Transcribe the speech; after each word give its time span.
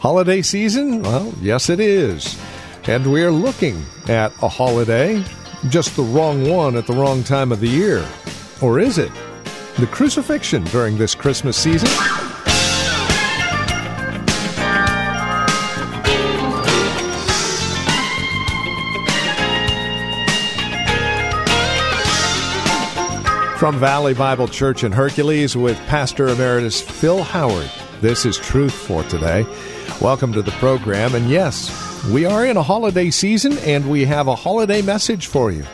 Holiday 0.00 0.42
season? 0.42 1.02
Well, 1.02 1.34
yes, 1.40 1.68
it 1.68 1.80
is. 1.80 2.40
And 2.86 3.10
we're 3.10 3.32
looking 3.32 3.84
at 4.08 4.32
a 4.42 4.48
holiday, 4.48 5.24
just 5.70 5.96
the 5.96 6.04
wrong 6.04 6.48
one 6.48 6.76
at 6.76 6.86
the 6.86 6.92
wrong 6.92 7.24
time 7.24 7.50
of 7.50 7.58
the 7.58 7.66
year. 7.66 8.06
Or 8.62 8.78
is 8.78 8.98
it? 8.98 9.10
The 9.76 9.88
crucifixion 9.88 10.62
during 10.64 10.98
this 10.98 11.16
Christmas 11.16 11.56
season? 11.56 11.88
From 23.58 23.80
Valley 23.80 24.14
Bible 24.14 24.46
Church 24.46 24.84
in 24.84 24.92
Hercules 24.92 25.56
with 25.56 25.76
Pastor 25.88 26.28
Emeritus 26.28 26.80
Phil 26.80 27.24
Howard. 27.24 27.68
This 28.00 28.24
is 28.24 28.38
Truth 28.38 28.72
for 28.72 29.02
Today. 29.02 29.44
Welcome 30.00 30.32
to 30.34 30.42
the 30.42 30.52
program. 30.52 31.16
And 31.16 31.28
yes, 31.28 32.04
we 32.06 32.24
are 32.24 32.46
in 32.46 32.56
a 32.56 32.62
holiday 32.62 33.10
season 33.10 33.58
and 33.58 33.90
we 33.90 34.04
have 34.04 34.28
a 34.28 34.36
holiday 34.36 34.80
message 34.80 35.26
for 35.26 35.50
you. 35.50 35.64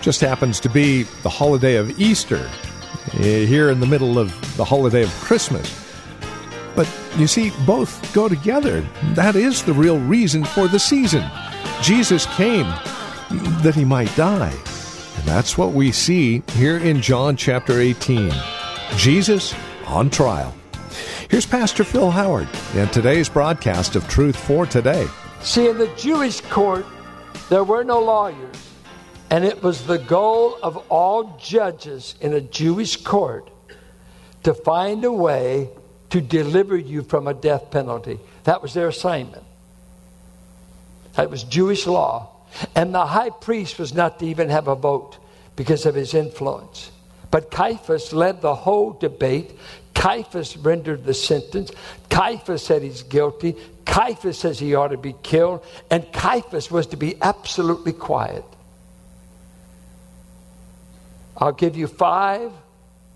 Just 0.00 0.20
happens 0.20 0.60
to 0.60 0.68
be 0.68 1.02
the 1.22 1.28
holiday 1.28 1.74
of 1.74 1.98
Easter, 1.98 2.48
eh, 3.14 3.44
here 3.44 3.70
in 3.70 3.80
the 3.80 3.86
middle 3.86 4.18
of 4.18 4.30
the 4.56 4.64
holiday 4.64 5.02
of 5.02 5.10
Christmas. 5.14 5.84
But 6.76 6.88
you 7.16 7.26
see, 7.26 7.50
both 7.66 8.14
go 8.14 8.28
together. 8.28 8.82
That 9.14 9.34
is 9.34 9.62
the 9.62 9.72
real 9.72 9.98
reason 9.98 10.44
for 10.44 10.68
the 10.68 10.78
season. 10.78 11.28
Jesus 11.82 12.26
came 12.36 12.68
that 13.62 13.74
he 13.74 13.84
might 13.84 14.14
die. 14.14 14.54
And 15.16 15.24
that's 15.24 15.58
what 15.58 15.72
we 15.72 15.90
see 15.90 16.42
here 16.52 16.78
in 16.78 17.00
John 17.02 17.36
chapter 17.36 17.80
18. 17.80 18.32
Jesus 18.96 19.54
on 19.86 20.08
trial. 20.10 20.55
Here's 21.28 21.44
Pastor 21.44 21.82
Phil 21.82 22.12
Howard 22.12 22.48
in 22.76 22.88
today's 22.90 23.28
broadcast 23.28 23.96
of 23.96 24.06
Truth 24.08 24.36
for 24.36 24.64
Today. 24.64 25.08
See, 25.40 25.68
in 25.68 25.76
the 25.76 25.92
Jewish 25.96 26.40
court, 26.42 26.86
there 27.48 27.64
were 27.64 27.82
no 27.82 28.00
lawyers, 28.00 28.70
and 29.28 29.44
it 29.44 29.60
was 29.60 29.86
the 29.86 29.98
goal 29.98 30.56
of 30.62 30.76
all 30.88 31.36
judges 31.36 32.14
in 32.20 32.32
a 32.32 32.40
Jewish 32.40 33.02
court 33.02 33.50
to 34.44 34.54
find 34.54 35.04
a 35.04 35.12
way 35.12 35.68
to 36.10 36.20
deliver 36.20 36.76
you 36.76 37.02
from 37.02 37.26
a 37.26 37.34
death 37.34 37.72
penalty. 37.72 38.20
That 38.44 38.62
was 38.62 38.72
their 38.72 38.86
assignment. 38.86 39.44
That 41.14 41.28
was 41.28 41.42
Jewish 41.42 41.88
law. 41.88 42.30
And 42.76 42.94
the 42.94 43.04
high 43.04 43.30
priest 43.30 43.80
was 43.80 43.92
not 43.92 44.20
to 44.20 44.26
even 44.26 44.48
have 44.48 44.68
a 44.68 44.76
vote 44.76 45.18
because 45.56 45.86
of 45.86 45.96
his 45.96 46.14
influence. 46.14 46.92
But 47.32 47.50
Caiaphas 47.50 48.12
led 48.12 48.40
the 48.40 48.54
whole 48.54 48.92
debate. 48.92 49.58
Caiaphas 50.06 50.56
rendered 50.56 51.04
the 51.04 51.12
sentence. 51.12 51.72
Caiaphas 52.10 52.64
said 52.64 52.82
he's 52.82 53.02
guilty. 53.02 53.56
Caiaphas 53.84 54.38
says 54.38 54.56
he 54.56 54.76
ought 54.76 54.88
to 54.88 54.96
be 54.96 55.16
killed. 55.24 55.64
And 55.90 56.04
Caiaphas 56.12 56.70
was 56.70 56.86
to 56.88 56.96
be 56.96 57.20
absolutely 57.20 57.92
quiet. 57.92 58.44
I'll 61.36 61.50
give 61.50 61.76
you 61.76 61.88
five 61.88 62.52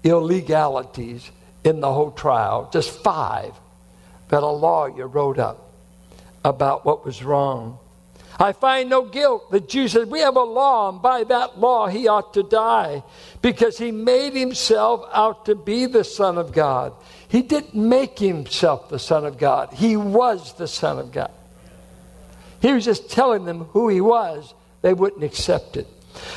illegalities 0.03 1.31
in 1.63 1.79
the 1.79 1.93
whole 1.93 2.11
trial, 2.11 2.69
just 2.73 2.91
five, 2.91 3.53
that 4.31 4.43
a 4.43 4.49
lawyer 4.49 5.07
wrote 5.07 5.39
up 5.39 5.71
about 6.45 6.85
what 6.85 7.07
was 7.07 7.23
wrong. 7.23 7.79
I 8.41 8.53
find 8.55 8.89
no 8.89 9.05
guilt. 9.05 9.51
The 9.51 9.61
Jew 9.61 9.87
said, 9.87 10.11
We 10.11 10.21
have 10.21 10.37
a 10.37 10.43
law, 10.43 10.89
and 10.89 11.03
by 11.03 11.25
that 11.25 11.61
law 11.61 11.89
he 11.89 12.09
ought 12.09 12.33
to 12.35 12.43
die 12.43 13.03
because 13.43 13.77
he 13.77 13.93
made 13.93 14.33
himself 14.33 15.07
out 15.13 15.45
to 15.45 15.55
be 15.55 15.85
the 15.85 16.05
Son 16.05 16.39
of 16.39 16.51
God. 16.51 16.95
He 17.29 17.43
didn't 17.43 17.75
make 17.75 18.19
himself 18.19 18.89
the 18.89 18.99
Son 18.99 19.27
of 19.27 19.37
God, 19.37 19.75
he 19.75 19.97
was 19.97 20.55
the 20.55 20.67
Son 20.67 20.99
of 20.99 21.13
God. 21.13 21.31
He 22.63 22.73
was 22.73 22.85
just 22.85 23.11
telling 23.11 23.45
them 23.45 23.65
who 23.65 23.89
he 23.89 24.01
was, 24.01 24.55
they 24.83 24.95
wouldn't 24.95 25.25
accept 25.25 25.77
it. 25.77 25.87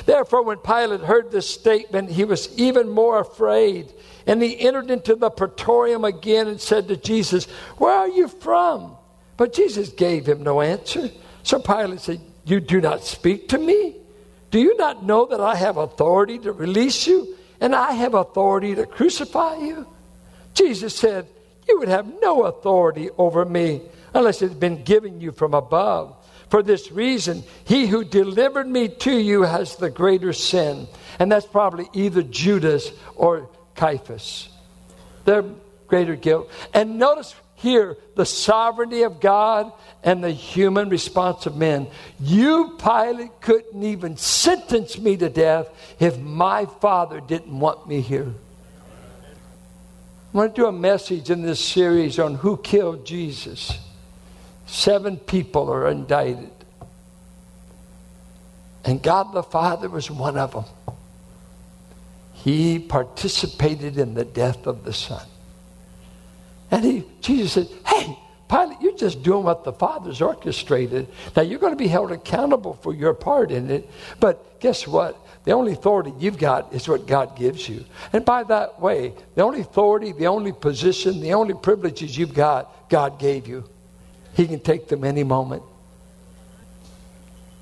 Therefore, 0.06 0.44
when 0.44 0.58
Pilate 0.58 1.02
heard 1.02 1.32
this 1.32 1.50
statement, 1.50 2.12
he 2.12 2.26
was 2.26 2.58
even 2.58 2.90
more 2.90 3.20
afraid. 3.20 3.92
And 4.28 4.42
he 4.42 4.60
entered 4.60 4.92
into 4.92 5.16
the 5.16 5.30
praetorium 5.30 6.06
again 6.06 6.48
and 6.48 6.62
said 6.62 6.88
to 6.88 6.98
Jesus, 6.98 7.46
Where 7.78 7.94
are 7.94 8.08
you 8.08 8.28
from? 8.28 8.96
But 9.36 9.54
Jesus 9.54 9.90
gave 9.90 10.28
him 10.28 10.44
no 10.44 10.62
answer. 10.62 11.10
So 11.44 11.60
Pilate 11.60 12.00
said, 12.00 12.22
You 12.46 12.60
do 12.60 12.82
not 12.82 13.04
speak 13.04 13.50
to 13.50 13.58
me? 13.58 13.96
Do 14.52 14.60
you 14.60 14.78
not 14.78 15.04
know 15.04 15.26
that 15.26 15.42
I 15.42 15.56
have 15.56 15.78
authority 15.78 16.40
to 16.40 16.52
release 16.52 17.08
you 17.08 17.36
and 17.60 17.76
I 17.76 17.94
have 17.94 18.14
authority 18.14 18.76
to 18.76 18.86
crucify 18.86 19.58
you? 19.58 19.88
Jesus 20.54 20.96
said, 20.96 21.28
You 21.68 21.80
would 21.80 21.90
have 21.90 22.08
no 22.22 22.44
authority 22.44 23.10
over 23.18 23.46
me 23.46 23.82
unless 24.14 24.42
it 24.42 24.50
had 24.50 24.60
been 24.60 24.84
given 24.84 25.22
you 25.22 25.32
from 25.32 25.54
above. 25.54 26.16
For 26.50 26.62
this 26.62 26.92
reason, 26.92 27.44
he 27.66 27.88
who 27.88 28.04
delivered 28.04 28.68
me 28.68 28.88
to 28.88 29.18
you 29.18 29.42
has 29.42 29.76
the 29.76 29.90
greater 29.90 30.34
sin. 30.34 30.88
And 31.18 31.32
that's 31.32 31.48
probably 31.48 31.90
either 31.94 32.22
Judas 32.22 32.92
or 33.16 33.50
Caiaphas. 33.76 34.50
Their 35.26 35.44
greater 35.88 36.16
guilt. 36.16 36.52
And 36.74 37.00
notice 37.00 37.34
here 37.64 37.98
the 38.16 38.26
sovereignty 38.26 39.02
of 39.02 39.20
God 39.20 39.72
and 40.04 40.24
the 40.24 40.32
human 40.32 40.90
response 40.90 41.48
of 41.48 41.56
men. 41.56 41.88
You, 42.20 42.78
Pilate, 42.78 43.42
couldn't 43.42 43.82
even 43.82 44.18
sentence 44.18 45.00
me 45.00 45.18
to 45.18 45.30
death 45.30 45.70
if 46.00 46.20
my 46.20 46.66
father 46.66 47.20
didn't 47.20 47.58
want 47.58 47.88
me 47.88 48.02
here. 48.02 48.32
I 50.34 50.38
want 50.38 50.56
to 50.56 50.62
do 50.62 50.68
a 50.68 50.72
message 50.72 51.30
in 51.30 51.42
this 51.42 51.64
series 51.64 52.20
on 52.20 52.36
who 52.36 52.58
killed 52.58 53.06
Jesus. 53.06 53.80
Seven 54.66 55.18
people 55.18 55.72
are 55.72 55.88
indicted. 55.88 56.52
And 58.84 59.02
God 59.02 59.34
the 59.34 59.44
Father 59.44 59.90
was 59.90 60.12
one 60.12 60.38
of 60.38 60.52
them. 60.52 60.66
He 62.34 62.80
participated 62.80 63.98
in 63.98 64.16
the 64.16 64.26
death 64.26 64.68
of 64.68 64.84
the 64.84 64.92
Son. 64.94 65.26
And 66.74 66.84
he, 66.84 67.04
Jesus 67.22 67.54
said, 67.54 67.68
Hey, 67.86 68.18
Pilate, 68.50 68.82
you're 68.82 68.98
just 68.98 69.22
doing 69.22 69.44
what 69.44 69.64
the 69.64 69.72
Father's 69.72 70.24
orchestrated. 70.24 71.08
Now, 71.36 71.44
you're 71.44 71.60
going 71.60 71.72
to 71.72 71.78
be 71.78 71.88
held 71.88 72.12
accountable 72.12 72.74
for 72.82 72.96
your 72.96 73.14
part 73.14 73.52
in 73.52 73.70
it. 73.70 73.88
But 74.20 74.60
guess 74.60 74.88
what? 74.88 75.16
The 75.44 75.52
only 75.52 75.74
authority 75.74 76.12
you've 76.18 76.40
got 76.40 76.74
is 76.74 76.88
what 76.88 77.06
God 77.06 77.38
gives 77.38 77.70
you. 77.70 77.86
And 78.12 78.26
by 78.26 78.44
that 78.46 78.82
way, 78.82 79.14
the 79.36 79.44
only 79.44 79.62
authority, 79.62 80.14
the 80.14 80.26
only 80.26 80.52
position, 80.52 81.22
the 81.22 81.36
only 81.36 81.54
privileges 81.54 82.18
you've 82.18 82.34
got, 82.34 82.90
God 82.90 83.20
gave 83.20 83.48
you. 83.48 83.66
He 84.34 84.48
can 84.48 84.60
take 84.60 84.88
them 84.88 85.04
any 85.04 85.24
moment. 85.24 85.62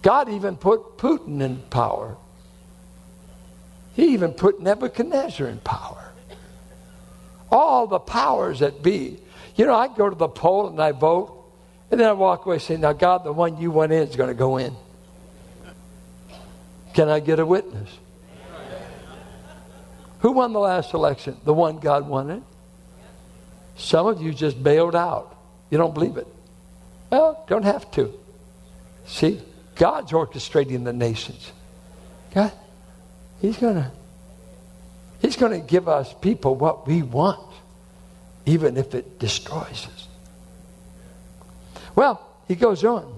God 0.04 0.30
even 0.30 0.56
put 0.56 0.98
Putin 0.98 1.42
in 1.42 1.58
power. 1.64 2.16
He 3.94 4.14
even 4.14 4.32
put 4.32 4.62
Nebuchadnezzar 4.62 5.48
in 5.48 5.60
power. 5.60 5.91
All 7.52 7.88
the 7.88 8.00
powers 8.00 8.60
that 8.60 8.82
be. 8.82 9.20
You 9.56 9.66
know, 9.66 9.76
I 9.76 9.88
go 9.90 10.10
to 10.10 10.16
the 10.16 10.30
poll 10.30 10.68
and 10.68 10.82
I 10.82 10.94
vote, 10.94 11.38
and 11.92 12.00
then 12.00 12.08
I 12.08 12.14
walk 12.14 12.46
away 12.46 12.60
saying, 12.60 12.82
Now, 12.82 12.94
God, 12.94 13.24
the 13.24 13.34
one 13.34 13.58
you 13.58 13.70
went 13.72 13.92
in 13.92 14.08
is 14.08 14.16
going 14.16 14.30
to 14.30 14.34
go 14.34 14.58
in. 14.58 14.76
Can 16.94 17.10
I 17.10 17.20
get 17.20 17.40
a 17.40 17.46
witness? 17.46 17.90
Who 20.20 20.32
won 20.34 20.54
the 20.54 20.60
last 20.60 20.94
election? 20.94 21.38
The 21.44 21.54
one 21.54 21.80
God 21.80 22.08
wanted? 22.08 22.44
Some 23.76 24.08
of 24.08 24.22
you 24.22 24.34
just 24.34 24.62
bailed 24.62 24.96
out. 24.96 25.36
You 25.70 25.78
don't 25.78 25.94
believe 25.94 26.18
it. 26.18 26.28
Well, 27.10 27.44
don't 27.48 27.64
have 27.64 27.90
to. 27.92 28.14
See, 29.06 29.42
God's 29.76 30.12
orchestrating 30.12 30.84
the 30.84 30.94
nations. 30.94 31.52
God, 32.34 32.54
He's 33.42 33.58
gonna 33.58 33.92
He's 35.22 35.36
gonna 35.36 35.60
give 35.60 35.88
us 35.88 36.14
people 36.22 36.56
what 36.56 36.88
we 36.88 37.04
want, 37.04 37.40
even 38.46 38.78
if 38.78 38.96
it 38.96 39.20
destroys 39.20 39.88
us. 39.88 40.08
Well, 41.96 42.22
he 42.48 42.56
goes 42.56 42.84
on. 42.84 43.14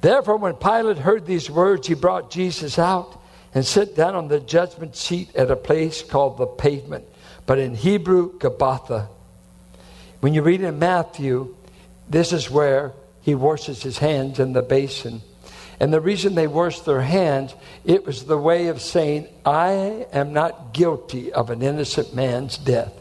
Therefore, 0.00 0.36
when 0.36 0.54
Pilate 0.54 0.98
heard 0.98 1.26
these 1.26 1.50
words, 1.50 1.86
he 1.86 1.94
brought 1.94 2.30
Jesus 2.30 2.78
out 2.78 3.20
and 3.54 3.66
sat 3.66 3.94
down 3.96 4.14
on 4.14 4.28
the 4.28 4.40
judgment 4.40 4.96
seat 4.96 5.34
at 5.34 5.50
a 5.50 5.56
place 5.56 6.02
called 6.02 6.38
the 6.38 6.46
pavement, 6.46 7.04
but 7.46 7.58
in 7.58 7.74
Hebrew, 7.74 8.38
Gabbatha 8.38 9.08
When 10.20 10.34
you 10.34 10.42
read 10.42 10.60
in 10.60 10.78
Matthew, 10.78 11.56
this 12.08 12.32
is 12.32 12.50
where 12.50 12.92
he 13.22 13.34
washes 13.34 13.82
his 13.82 13.98
hands 13.98 14.38
in 14.38 14.52
the 14.52 14.62
basin. 14.62 15.22
And 15.80 15.92
the 15.92 16.00
reason 16.00 16.34
they 16.34 16.46
washed 16.46 16.84
their 16.84 17.00
hands, 17.00 17.54
it 17.86 18.04
was 18.04 18.24
the 18.24 18.36
way 18.36 18.68
of 18.68 18.82
saying, 18.82 19.28
I 19.46 20.06
am 20.12 20.34
not 20.34 20.74
guilty 20.74 21.32
of 21.32 21.48
an 21.48 21.62
innocent 21.62 22.14
man's 22.14 22.58
death. 22.58 22.92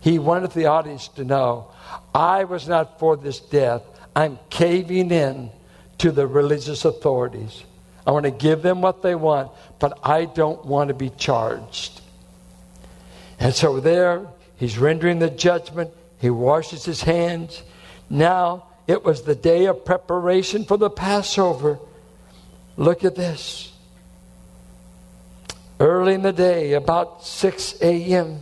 He 0.00 0.18
wanted 0.18 0.52
the 0.52 0.66
audience 0.66 1.08
to 1.08 1.24
know, 1.24 1.70
I 2.14 2.44
was 2.44 2.66
not 2.66 2.98
for 2.98 3.16
this 3.16 3.38
death. 3.38 3.82
I'm 4.14 4.38
caving 4.48 5.10
in 5.10 5.50
to 5.98 6.10
the 6.10 6.26
religious 6.26 6.86
authorities. 6.86 7.64
I 8.06 8.12
want 8.12 8.24
to 8.24 8.30
give 8.30 8.62
them 8.62 8.80
what 8.80 9.02
they 9.02 9.14
want, 9.14 9.50
but 9.78 9.98
I 10.02 10.24
don't 10.24 10.64
want 10.64 10.88
to 10.88 10.94
be 10.94 11.10
charged. 11.10 12.00
And 13.38 13.54
so 13.54 13.80
there, 13.80 14.26
he's 14.56 14.78
rendering 14.78 15.18
the 15.18 15.28
judgment. 15.28 15.90
He 16.18 16.30
washes 16.30 16.86
his 16.86 17.02
hands. 17.02 17.62
Now, 18.08 18.68
it 18.86 19.04
was 19.04 19.22
the 19.22 19.34
day 19.34 19.66
of 19.66 19.84
preparation 19.84 20.64
for 20.64 20.78
the 20.78 20.88
Passover. 20.88 21.78
Look 22.76 23.04
at 23.04 23.14
this. 23.14 23.72
Early 25.78 26.14
in 26.14 26.22
the 26.22 26.32
day, 26.32 26.72
about 26.72 27.24
6 27.24 27.80
a.m., 27.82 28.40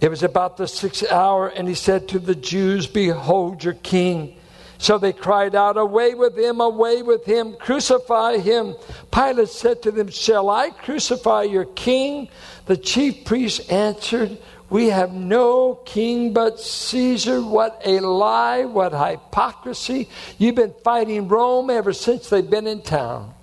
it 0.00 0.08
was 0.08 0.22
about 0.22 0.56
the 0.56 0.66
sixth 0.66 1.10
hour, 1.12 1.48
and 1.48 1.68
he 1.68 1.74
said 1.74 2.08
to 2.08 2.18
the 2.18 2.34
Jews, 2.34 2.86
Behold 2.86 3.62
your 3.62 3.74
king. 3.74 4.34
So 4.78 4.96
they 4.96 5.12
cried 5.12 5.54
out, 5.54 5.76
Away 5.76 6.14
with 6.14 6.38
him, 6.38 6.62
away 6.62 7.02
with 7.02 7.26
him, 7.26 7.54
crucify 7.60 8.38
him. 8.38 8.76
Pilate 9.12 9.50
said 9.50 9.82
to 9.82 9.90
them, 9.90 10.08
Shall 10.08 10.48
I 10.48 10.70
crucify 10.70 11.42
your 11.42 11.66
king? 11.66 12.28
The 12.64 12.78
chief 12.78 13.26
priests 13.26 13.68
answered, 13.68 14.38
We 14.70 14.86
have 14.90 15.12
no 15.12 15.74
king 15.74 16.32
but 16.32 16.60
Caesar. 16.60 17.42
What 17.42 17.82
a 17.84 17.98
lie, 17.98 18.64
what 18.64 18.92
hypocrisy. 18.92 20.08
You've 20.38 20.54
been 20.54 20.74
fighting 20.84 21.26
Rome 21.26 21.70
ever 21.70 21.92
since 21.92 22.30
they've 22.30 22.48
been 22.48 22.68
in 22.68 22.82
town. 22.82 23.34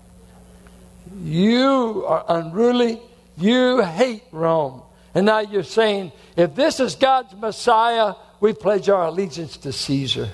You 1.22 2.06
are 2.08 2.26
unruly. 2.30 3.02
You 3.38 3.82
hate 3.82 4.24
Rome. 4.32 4.82
And 5.14 5.26
now 5.26 5.40
you're 5.40 5.64
saying, 5.64 6.14
if 6.38 6.56
this 6.56 6.80
is 6.80 6.96
God's 6.96 7.36
Messiah, 7.36 8.14
we 8.40 8.54
pledge 8.54 8.88
our 8.88 9.08
allegiance 9.08 9.58
to 9.58 9.74
Caesar. 9.74 10.30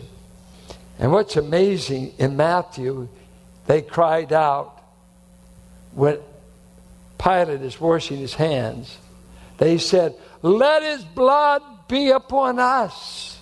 And 0.99 1.11
what's 1.11 1.35
amazing 1.35 2.13
in 2.19 2.37
Matthew, 2.37 3.07
they 3.65 3.81
cried 3.81 4.31
out 4.31 4.79
when 5.93 6.19
Pilate 7.17 7.61
is 7.61 7.79
washing 7.79 8.17
his 8.17 8.35
hands. 8.35 8.97
They 9.57 9.77
said, 9.77 10.15
Let 10.43 10.83
his 10.83 11.03
blood 11.03 11.63
be 11.87 12.09
upon 12.09 12.59
us 12.59 13.39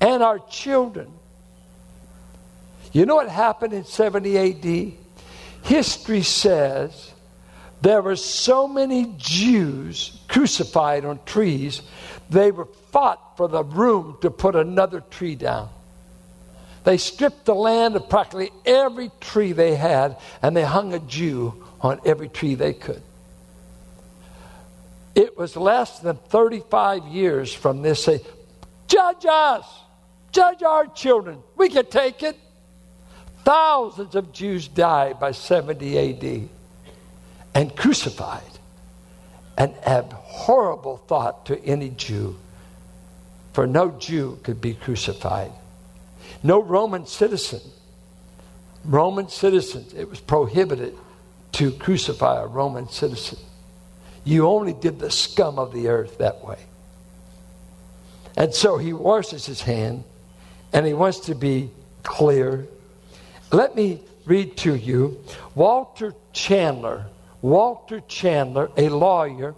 and 0.00 0.22
our 0.22 0.38
children. 0.38 1.12
You 2.92 3.04
know 3.06 3.16
what 3.16 3.28
happened 3.28 3.74
in 3.74 3.84
70 3.84 4.38
AD? 4.38 4.92
History 5.62 6.22
says 6.22 7.12
there 7.82 8.00
were 8.00 8.16
so 8.16 8.66
many 8.66 9.14
Jews 9.18 10.18
crucified 10.26 11.04
on 11.04 11.20
trees, 11.26 11.82
they 12.30 12.50
were 12.50 12.68
fought 12.92 13.36
for 13.36 13.46
the 13.46 13.62
room 13.62 14.16
to 14.22 14.30
put 14.30 14.56
another 14.56 15.00
tree 15.00 15.34
down. 15.34 15.68
They 16.84 16.96
stripped 16.96 17.44
the 17.44 17.54
land 17.54 17.96
of 17.96 18.08
practically 18.08 18.50
every 18.64 19.10
tree 19.20 19.52
they 19.52 19.76
had, 19.76 20.16
and 20.40 20.56
they 20.56 20.64
hung 20.64 20.94
a 20.94 20.98
Jew 20.98 21.62
on 21.82 22.00
every 22.06 22.28
tree 22.28 22.54
they 22.54 22.72
could. 22.72 23.02
It 25.18 25.36
was 25.36 25.56
less 25.56 25.98
than 25.98 26.14
35 26.14 27.08
years 27.08 27.52
from 27.52 27.82
this 27.82 28.04
say, 28.04 28.20
Judge 28.86 29.26
us! 29.28 29.66
Judge 30.30 30.62
our 30.62 30.86
children! 30.86 31.42
We 31.56 31.70
can 31.70 31.86
take 31.86 32.22
it! 32.22 32.38
Thousands 33.44 34.14
of 34.14 34.32
Jews 34.32 34.68
died 34.68 35.18
by 35.18 35.32
70 35.32 35.98
AD 35.98 36.48
and 37.52 37.74
crucified. 37.74 38.44
An 39.56 39.74
abhorrible 39.84 40.98
thought 41.08 41.46
to 41.46 41.60
any 41.64 41.88
Jew, 41.88 42.36
for 43.54 43.66
no 43.66 43.90
Jew 43.90 44.38
could 44.44 44.60
be 44.60 44.74
crucified. 44.74 45.50
No 46.44 46.62
Roman 46.62 47.06
citizen, 47.06 47.62
Roman 48.84 49.28
citizens, 49.28 49.94
it 49.94 50.08
was 50.08 50.20
prohibited 50.20 50.94
to 51.52 51.72
crucify 51.72 52.40
a 52.40 52.46
Roman 52.46 52.88
citizen. 52.88 53.40
You 54.28 54.46
only 54.46 54.74
did 54.74 54.98
the 54.98 55.10
scum 55.10 55.58
of 55.58 55.72
the 55.72 55.88
earth 55.88 56.18
that 56.18 56.44
way. 56.44 56.58
And 58.36 58.54
so 58.54 58.76
he 58.76 58.92
washes 58.92 59.46
his 59.46 59.62
hand 59.62 60.04
and 60.70 60.86
he 60.86 60.92
wants 60.92 61.20
to 61.20 61.34
be 61.34 61.70
clear. 62.02 62.68
Let 63.50 63.74
me 63.74 64.02
read 64.26 64.58
to 64.58 64.74
you 64.74 65.24
Walter 65.54 66.14
Chandler. 66.34 67.06
Walter 67.40 68.00
Chandler, 68.00 68.70
a 68.76 68.90
lawyer, 68.90 69.54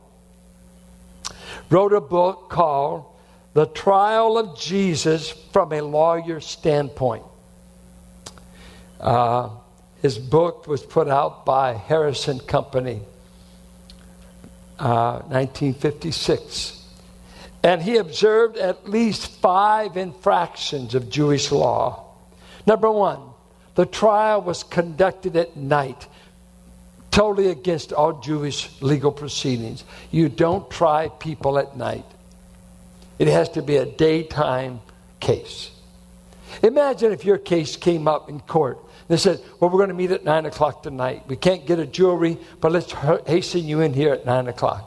wrote 1.68 1.92
a 1.92 2.00
book 2.00 2.48
called 2.48 3.06
the 3.54 3.66
trial 3.66 4.38
of 4.38 4.56
Jesus 4.56 5.30
from 5.52 5.72
a 5.72 5.80
lawyer's 5.80 6.46
standpoint. 6.46 7.24
Uh, 9.00 9.48
his 10.00 10.16
book 10.16 10.68
was 10.68 10.80
put 10.80 11.08
out 11.08 11.44
by 11.44 11.72
Harrison 11.72 12.38
Company, 12.38 13.02
uh, 14.80 15.20
1956. 15.28 16.82
And 17.62 17.82
he 17.82 17.98
observed 17.98 18.56
at 18.56 18.88
least 18.88 19.30
five 19.40 19.96
infractions 19.96 20.94
of 20.94 21.10
Jewish 21.10 21.52
law. 21.52 22.06
Number 22.66 22.90
one, 22.90 23.20
the 23.74 23.86
trial 23.86 24.40
was 24.40 24.62
conducted 24.62 25.36
at 25.36 25.56
night, 25.56 26.06
totally 27.10 27.48
against 27.48 27.92
all 27.92 28.20
Jewish 28.20 28.70
legal 28.80 29.12
proceedings. 29.12 29.84
You 30.10 30.28
don't 30.28 30.70
try 30.70 31.08
people 31.08 31.58
at 31.58 31.76
night. 31.76 32.06
It 33.18 33.28
has 33.28 33.50
to 33.50 33.62
be 33.62 33.76
a 33.76 33.84
daytime 33.84 34.80
case. 35.20 35.70
Imagine 36.62 37.12
if 37.12 37.24
your 37.24 37.38
case 37.38 37.76
came 37.76 38.08
up 38.08 38.28
in 38.28 38.40
court. 38.40 38.78
They 39.08 39.16
said, 39.16 39.40
Well, 39.58 39.70
we're 39.70 39.78
going 39.78 39.88
to 39.88 39.94
meet 39.94 40.10
at 40.10 40.24
9 40.24 40.46
o'clock 40.46 40.82
tonight. 40.82 41.24
We 41.26 41.36
can't 41.36 41.66
get 41.66 41.78
a 41.78 41.86
jury, 41.86 42.38
but 42.60 42.72
let's 42.72 42.92
hasten 43.26 43.64
you 43.64 43.80
in 43.80 43.92
here 43.92 44.12
at 44.12 44.24
9 44.24 44.48
o'clock. 44.48 44.86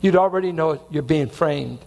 You'd 0.00 0.16
already 0.16 0.52
know 0.52 0.80
you're 0.90 1.02
being 1.02 1.28
framed. 1.28 1.78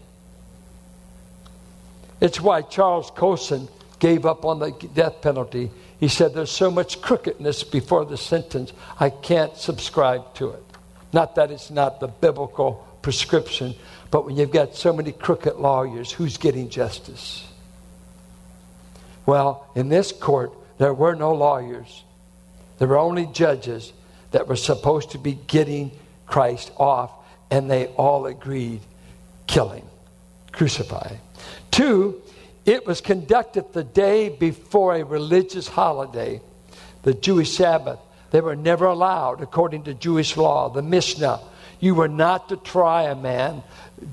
It's 2.22 2.42
why 2.42 2.64
Charles 2.64 3.12
Colson 3.12 3.68
gave 4.00 4.26
up 4.26 4.46
on 4.46 4.60
the 4.60 4.72
death 4.94 5.22
penalty. 5.22 5.72
He 6.00 6.08
said, 6.08 6.34
There's 6.34 6.52
so 6.52 6.72
much 6.72 7.02
crookedness 7.02 7.64
before 7.64 8.06
the 8.06 8.18
sentence, 8.18 8.74
I 9.00 9.10
can't 9.10 9.56
subscribe 9.56 10.34
to 10.36 10.50
it. 10.50 10.64
Not 11.12 11.36
that 11.36 11.52
it's 11.52 11.72
not 11.72 12.00
the 12.00 12.08
biblical 12.08 12.88
prescription, 13.02 13.76
but 14.12 14.26
when 14.26 14.38
you've 14.38 14.52
got 14.52 14.76
so 14.76 14.94
many 14.94 15.12
crooked 15.12 15.56
lawyers, 15.56 16.12
who's 16.12 16.38
getting 16.38 16.70
justice? 16.70 17.49
Well, 19.30 19.68
in 19.76 19.90
this 19.90 20.12
court, 20.12 20.54
there 20.80 20.92
were 20.92 21.14
no 21.14 21.36
lawyers. 21.36 22.04
There 22.80 22.88
were 22.88 22.98
only 22.98 23.28
judges 23.28 23.94
that 24.32 24.48
were 24.48 24.56
supposed 24.56 25.12
to 25.12 25.20
be 25.20 25.34
getting 25.34 25.92
Christ 26.26 26.72
off, 26.78 27.12
and 27.52 27.70
they 27.70 27.86
all 27.90 28.26
agreed 28.26 28.80
killing, 29.46 29.86
crucify. 30.52 31.18
Two, 31.70 32.24
it 32.66 32.88
was 32.88 33.02
conducted 33.02 33.72
the 33.72 33.84
day 33.84 34.30
before 34.30 34.96
a 34.96 35.04
religious 35.04 35.68
holiday, 35.68 36.42
the 37.04 37.14
Jewish 37.14 37.56
Sabbath. 37.56 38.00
They 38.32 38.42
were 38.42 38.56
never 38.56 38.88
allowed, 38.88 39.42
according 39.42 39.84
to 39.84 39.94
Jewish 39.94 40.38
law, 40.38 40.70
the 40.70 40.82
Mishnah. 40.82 41.40
You 41.80 41.94
were 41.94 42.08
not 42.08 42.50
to 42.50 42.58
try 42.58 43.04
a 43.04 43.16
man 43.16 43.62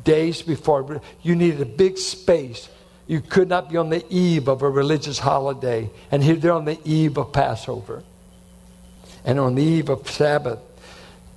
days 0.04 0.42
before. 0.42 1.00
You 1.23 1.37
needed 1.37 1.62
a 1.62 1.64
big 1.64 1.96
space. 1.96 2.68
You 3.06 3.20
could 3.20 3.48
not 3.48 3.70
be 3.70 3.76
on 3.76 3.90
the 3.90 4.04
eve 4.10 4.48
of 4.48 4.62
a 4.62 4.68
religious 4.68 5.18
holiday. 5.18 5.90
And 6.10 6.22
here 6.22 6.36
they're 6.36 6.52
on 6.52 6.64
the 6.64 6.78
eve 6.84 7.16
of 7.18 7.32
Passover 7.32 8.02
and 9.25 9.38
on 9.38 9.54
the 9.54 9.62
eve 9.62 9.88
of 9.88 10.10
Sabbath. 10.10 10.58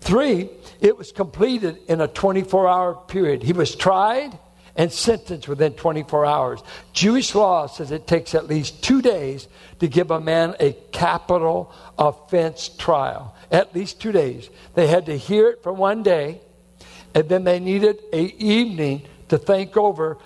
Three, 0.01 0.49
it 0.79 0.97
was 0.97 1.11
completed 1.11 1.77
in 1.87 2.01
a 2.01 2.07
24 2.07 2.67
hour 2.67 2.95
period. 2.95 3.43
He 3.43 3.53
was 3.53 3.75
tried 3.75 4.37
and 4.75 4.91
sentenced 4.91 5.47
within 5.47 5.73
24 5.73 6.25
hours. 6.25 6.61
Jewish 6.93 7.35
law 7.35 7.67
says 7.67 7.91
it 7.91 8.07
takes 8.07 8.33
at 8.33 8.47
least 8.47 8.81
two 8.81 9.01
days 9.01 9.47
to 9.79 9.87
give 9.87 10.09
a 10.09 10.21
man 10.21 10.55
a 10.59 10.73
capital 10.91 11.73
offense 11.97 12.69
trial. 12.69 13.35
At 13.51 13.75
least 13.75 13.99
two 13.99 14.11
days. 14.11 14.49
They 14.75 14.87
had 14.87 15.07
to 15.07 15.17
hear 15.17 15.49
it 15.49 15.63
for 15.63 15.73
one 15.73 16.01
day 16.01 16.41
and 17.13 17.27
then 17.27 17.43
they 17.43 17.59
needed 17.59 17.99
a 18.13 18.21
evening 18.37 19.03
to 19.29 19.37
think 19.37 19.75
over. 19.77 20.17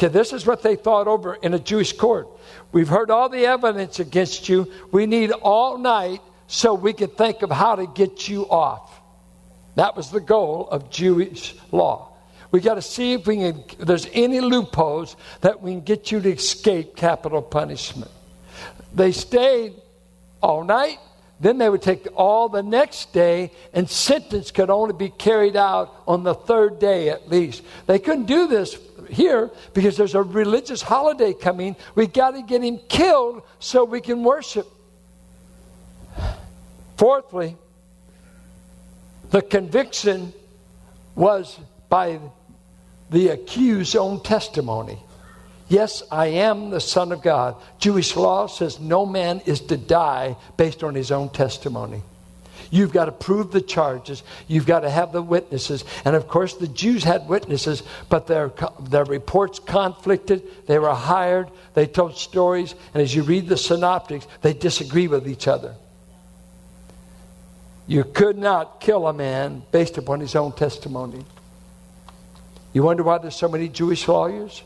Okay, 0.00 0.08
this 0.08 0.32
is 0.32 0.46
what 0.46 0.62
they 0.62 0.76
thought 0.76 1.08
over 1.08 1.34
in 1.34 1.52
a 1.52 1.58
Jewish 1.58 1.92
court. 1.92 2.26
We've 2.72 2.88
heard 2.88 3.10
all 3.10 3.28
the 3.28 3.44
evidence 3.44 4.00
against 4.00 4.48
you. 4.48 4.72
We 4.90 5.04
need 5.04 5.30
all 5.30 5.76
night 5.76 6.22
so 6.46 6.72
we 6.72 6.94
can 6.94 7.10
think 7.10 7.42
of 7.42 7.50
how 7.50 7.74
to 7.74 7.86
get 7.86 8.26
you 8.26 8.48
off. 8.48 8.98
That 9.74 9.94
was 9.98 10.10
the 10.10 10.20
goal 10.20 10.68
of 10.70 10.88
Jewish 10.88 11.54
law. 11.70 12.16
We 12.50 12.60
got 12.60 12.76
to 12.76 12.82
see 12.82 13.12
if 13.12 13.26
we 13.26 13.36
can, 13.36 13.62
if 13.78 13.86
there's 13.86 14.06
any 14.14 14.40
loopholes 14.40 15.16
that 15.42 15.60
we 15.60 15.72
can 15.72 15.82
get 15.82 16.10
you 16.10 16.18
to 16.22 16.32
escape 16.32 16.96
capital 16.96 17.42
punishment. 17.42 18.10
They 18.94 19.12
stayed 19.12 19.74
all 20.42 20.64
night. 20.64 20.98
Then 21.40 21.56
they 21.56 21.70
would 21.70 21.80
take 21.80 22.06
all 22.16 22.50
the 22.50 22.62
next 22.62 23.14
day, 23.14 23.52
and 23.72 23.88
sentence 23.88 24.50
could 24.50 24.68
only 24.68 24.92
be 24.92 25.08
carried 25.08 25.56
out 25.56 25.94
on 26.06 26.22
the 26.22 26.34
third 26.34 26.78
day 26.78 27.08
at 27.08 27.30
least. 27.30 27.62
They 27.86 27.98
couldn't 27.98 28.26
do 28.26 28.46
this 28.46 28.74
here 29.10 29.50
because 29.74 29.96
there's 29.96 30.14
a 30.14 30.22
religious 30.22 30.82
holiday 30.82 31.32
coming. 31.32 31.76
We 31.94 32.06
got 32.06 32.32
to 32.32 32.42
get 32.42 32.62
him 32.62 32.78
killed 32.88 33.42
so 33.58 33.84
we 33.84 34.00
can 34.00 34.22
worship. 34.24 34.66
Fourthly, 36.96 37.56
the 39.30 39.42
conviction 39.42 40.32
was 41.14 41.58
by 41.88 42.20
the 43.10 43.28
accused's 43.28 43.96
own 43.96 44.22
testimony. 44.22 44.98
Yes, 45.68 46.02
I 46.10 46.26
am 46.26 46.70
the 46.70 46.80
Son 46.80 47.12
of 47.12 47.22
God. 47.22 47.56
Jewish 47.78 48.16
law 48.16 48.48
says 48.48 48.80
no 48.80 49.06
man 49.06 49.40
is 49.46 49.60
to 49.62 49.76
die 49.76 50.36
based 50.56 50.82
on 50.82 50.94
his 50.94 51.12
own 51.12 51.28
testimony. 51.28 52.02
You've 52.70 52.92
got 52.92 53.06
to 53.06 53.12
prove 53.12 53.50
the 53.50 53.60
charges. 53.60 54.22
You've 54.46 54.66
got 54.66 54.80
to 54.80 54.90
have 54.90 55.12
the 55.12 55.22
witnesses. 55.22 55.84
And 56.04 56.14
of 56.14 56.28
course, 56.28 56.54
the 56.54 56.68
Jews 56.68 57.02
had 57.02 57.28
witnesses, 57.28 57.82
but 58.08 58.28
their, 58.28 58.52
their 58.80 59.04
reports 59.04 59.58
conflicted. 59.58 60.42
They 60.66 60.78
were 60.78 60.94
hired. 60.94 61.50
They 61.74 61.86
told 61.86 62.16
stories. 62.16 62.76
And 62.94 63.02
as 63.02 63.14
you 63.14 63.22
read 63.22 63.48
the 63.48 63.56
synoptics, 63.56 64.26
they 64.42 64.52
disagree 64.52 65.08
with 65.08 65.28
each 65.28 65.48
other. 65.48 65.74
You 67.88 68.04
could 68.04 68.38
not 68.38 68.80
kill 68.80 69.08
a 69.08 69.12
man 69.12 69.64
based 69.72 69.98
upon 69.98 70.20
his 70.20 70.36
own 70.36 70.52
testimony. 70.52 71.24
You 72.72 72.84
wonder 72.84 73.02
why 73.02 73.18
there's 73.18 73.34
so 73.34 73.48
many 73.48 73.68
Jewish 73.68 74.06
lawyers? 74.06 74.62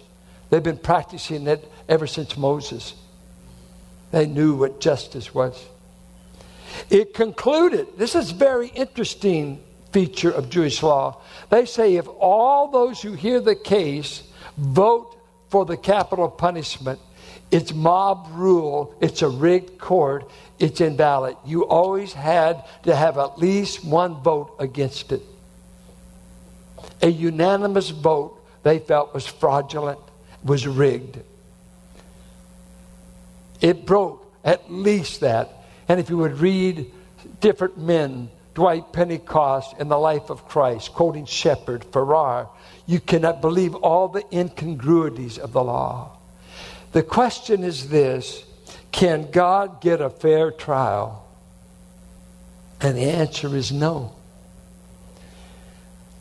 They've 0.51 0.63
been 0.63 0.77
practicing 0.77 1.47
it 1.47 1.73
ever 1.89 2.07
since 2.07 2.37
Moses. 2.37 2.95
They 4.11 4.27
knew 4.27 4.57
what 4.57 4.79
justice 4.79 5.35
was. 5.35 5.65
It 6.90 7.14
concluded, 7.14 7.88
this 7.97 8.14
is 8.14 8.31
very 8.31 8.69
interesting 8.69 9.62
feature 9.93 10.31
of 10.31 10.50
Jewish 10.50 10.83
law. 10.83 11.21
They 11.50 11.66
say 11.66 11.97
if 11.97 12.09
all 12.19 12.69
those 12.69 13.00
who 13.00 13.12
hear 13.12 13.40
the 13.40 13.54
case 13.54 14.23
vote 14.57 15.16
for 15.49 15.64
the 15.64 15.76
capital 15.76 16.28
punishment, 16.28 16.99
it's 17.50 17.73
mob 17.73 18.28
rule, 18.33 18.95
it's 19.00 19.23
a 19.23 19.28
rigged 19.28 19.78
court, 19.78 20.28
it's 20.59 20.81
invalid. 20.81 21.37
You 21.45 21.66
always 21.66 22.12
had 22.12 22.64
to 22.83 22.95
have 22.95 23.19
at 23.19 23.38
least 23.38 23.85
one 23.85 24.16
vote 24.16 24.57
against 24.59 25.12
it. 25.12 25.23
A 27.00 27.09
unanimous 27.09 27.90
vote 27.90 28.40
they 28.64 28.78
felt 28.78 29.14
was 29.14 29.26
fraudulent, 29.26 30.00
was 30.43 30.66
rigged. 30.66 31.19
It 33.61 33.87
broke 33.87 34.33
at 34.43 34.73
least 34.73 35.21
that. 35.21 35.63
And 35.88 36.00
if 36.00 36.11
you 36.11 36.19
would 36.19 36.38
read 36.38 36.91
different 37.41 37.79
men, 37.79 38.31
Dwight 38.55 38.93
Pentecost 38.93 39.75
in 39.79 39.88
the 39.88 39.99
life 39.99 40.31
of 40.31 40.49
Christ, 40.49 40.93
quoting 40.93 41.26
Shepherd, 41.26 41.85
Farrar, 41.85 42.49
you 42.87 43.00
cannot 43.00 43.41
believe 43.41 43.75
all 43.75 44.09
the 44.09 44.25
incongruities 44.33 45.38
of 45.38 45.53
the 45.53 45.64
law. 45.64 46.17
The 46.93 47.03
question 47.03 47.64
is 47.64 47.88
this 47.88 48.45
Can 48.93 49.31
God 49.31 49.81
get 49.81 50.00
a 50.00 50.11
fair 50.11 50.50
trial? 50.50 51.26
And 52.81 52.97
the 52.97 53.11
answer 53.11 53.57
is 53.57 53.73
no. 53.73 54.14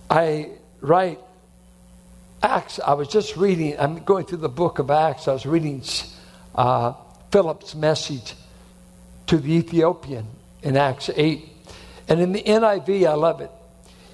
I 0.09 0.49
write 0.81 1.19
Acts, 2.41 2.79
I 2.79 2.93
was 2.93 3.07
just 3.07 3.37
reading, 3.37 3.79
I'm 3.79 4.03
going 4.03 4.25
through 4.25 4.39
the 4.39 4.49
book 4.49 4.79
of 4.79 4.91
Acts, 4.91 5.27
I 5.27 5.33
was 5.33 5.45
reading 5.45 5.83
uh, 6.55 6.93
Philip's 7.31 7.73
message 7.73 8.33
to 9.27 9.37
the 9.37 9.53
Ethiopian 9.53 10.27
in 10.61 10.77
Acts 10.77 11.09
8. 11.15 11.49
And 12.07 12.19
in 12.19 12.31
the 12.31 12.43
NIV, 12.43 13.07
I 13.07 13.13
love 13.13 13.41
it. 13.41 13.51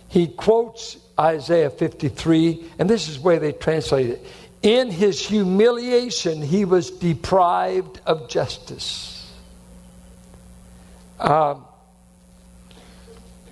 He 0.07 0.27
quotes 0.27 0.97
Isaiah 1.19 1.69
53, 1.69 2.71
and 2.79 2.89
this 2.89 3.07
is 3.07 3.19
where 3.19 3.39
they 3.39 3.51
translate 3.51 4.09
it. 4.09 4.25
In 4.61 4.89
his 4.89 5.25
humiliation, 5.25 6.41
he 6.41 6.65
was 6.65 6.91
deprived 6.91 8.01
of 8.05 8.27
justice. 8.29 9.31
Um, 11.19 11.65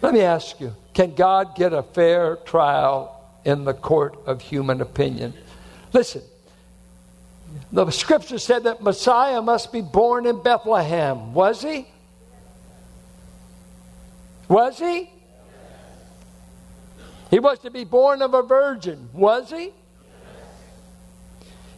let 0.02 0.14
me 0.14 0.22
ask 0.22 0.60
you 0.60 0.74
can 0.94 1.16
God 1.16 1.56
get 1.56 1.74
a 1.74 1.84
fair 1.84 2.38
trial 2.38 3.14
in 3.46 3.66
the 3.66 3.74
court 3.74 4.18
of 4.26 4.42
human 4.42 4.82
opinion? 4.82 5.34
Listen, 5.94 6.22
the 7.72 7.90
scripture 7.92 8.40
said 8.40 8.64
that 8.64 8.82
Messiah 8.82 9.42
must 9.42 9.72
be 9.72 9.82
born 9.82 10.26
in 10.26 10.42
Bethlehem. 10.42 11.34
Was 11.34 11.62
he? 11.62 11.88
Was 14.48 14.80
he? 14.80 15.10
He 17.30 17.40
was 17.40 17.60
to 17.60 17.72
be 17.72 17.84
born 17.84 18.22
of 18.22 18.34
a 18.34 18.42
virgin. 18.42 19.10
Was 19.14 19.50
he? 19.50 19.72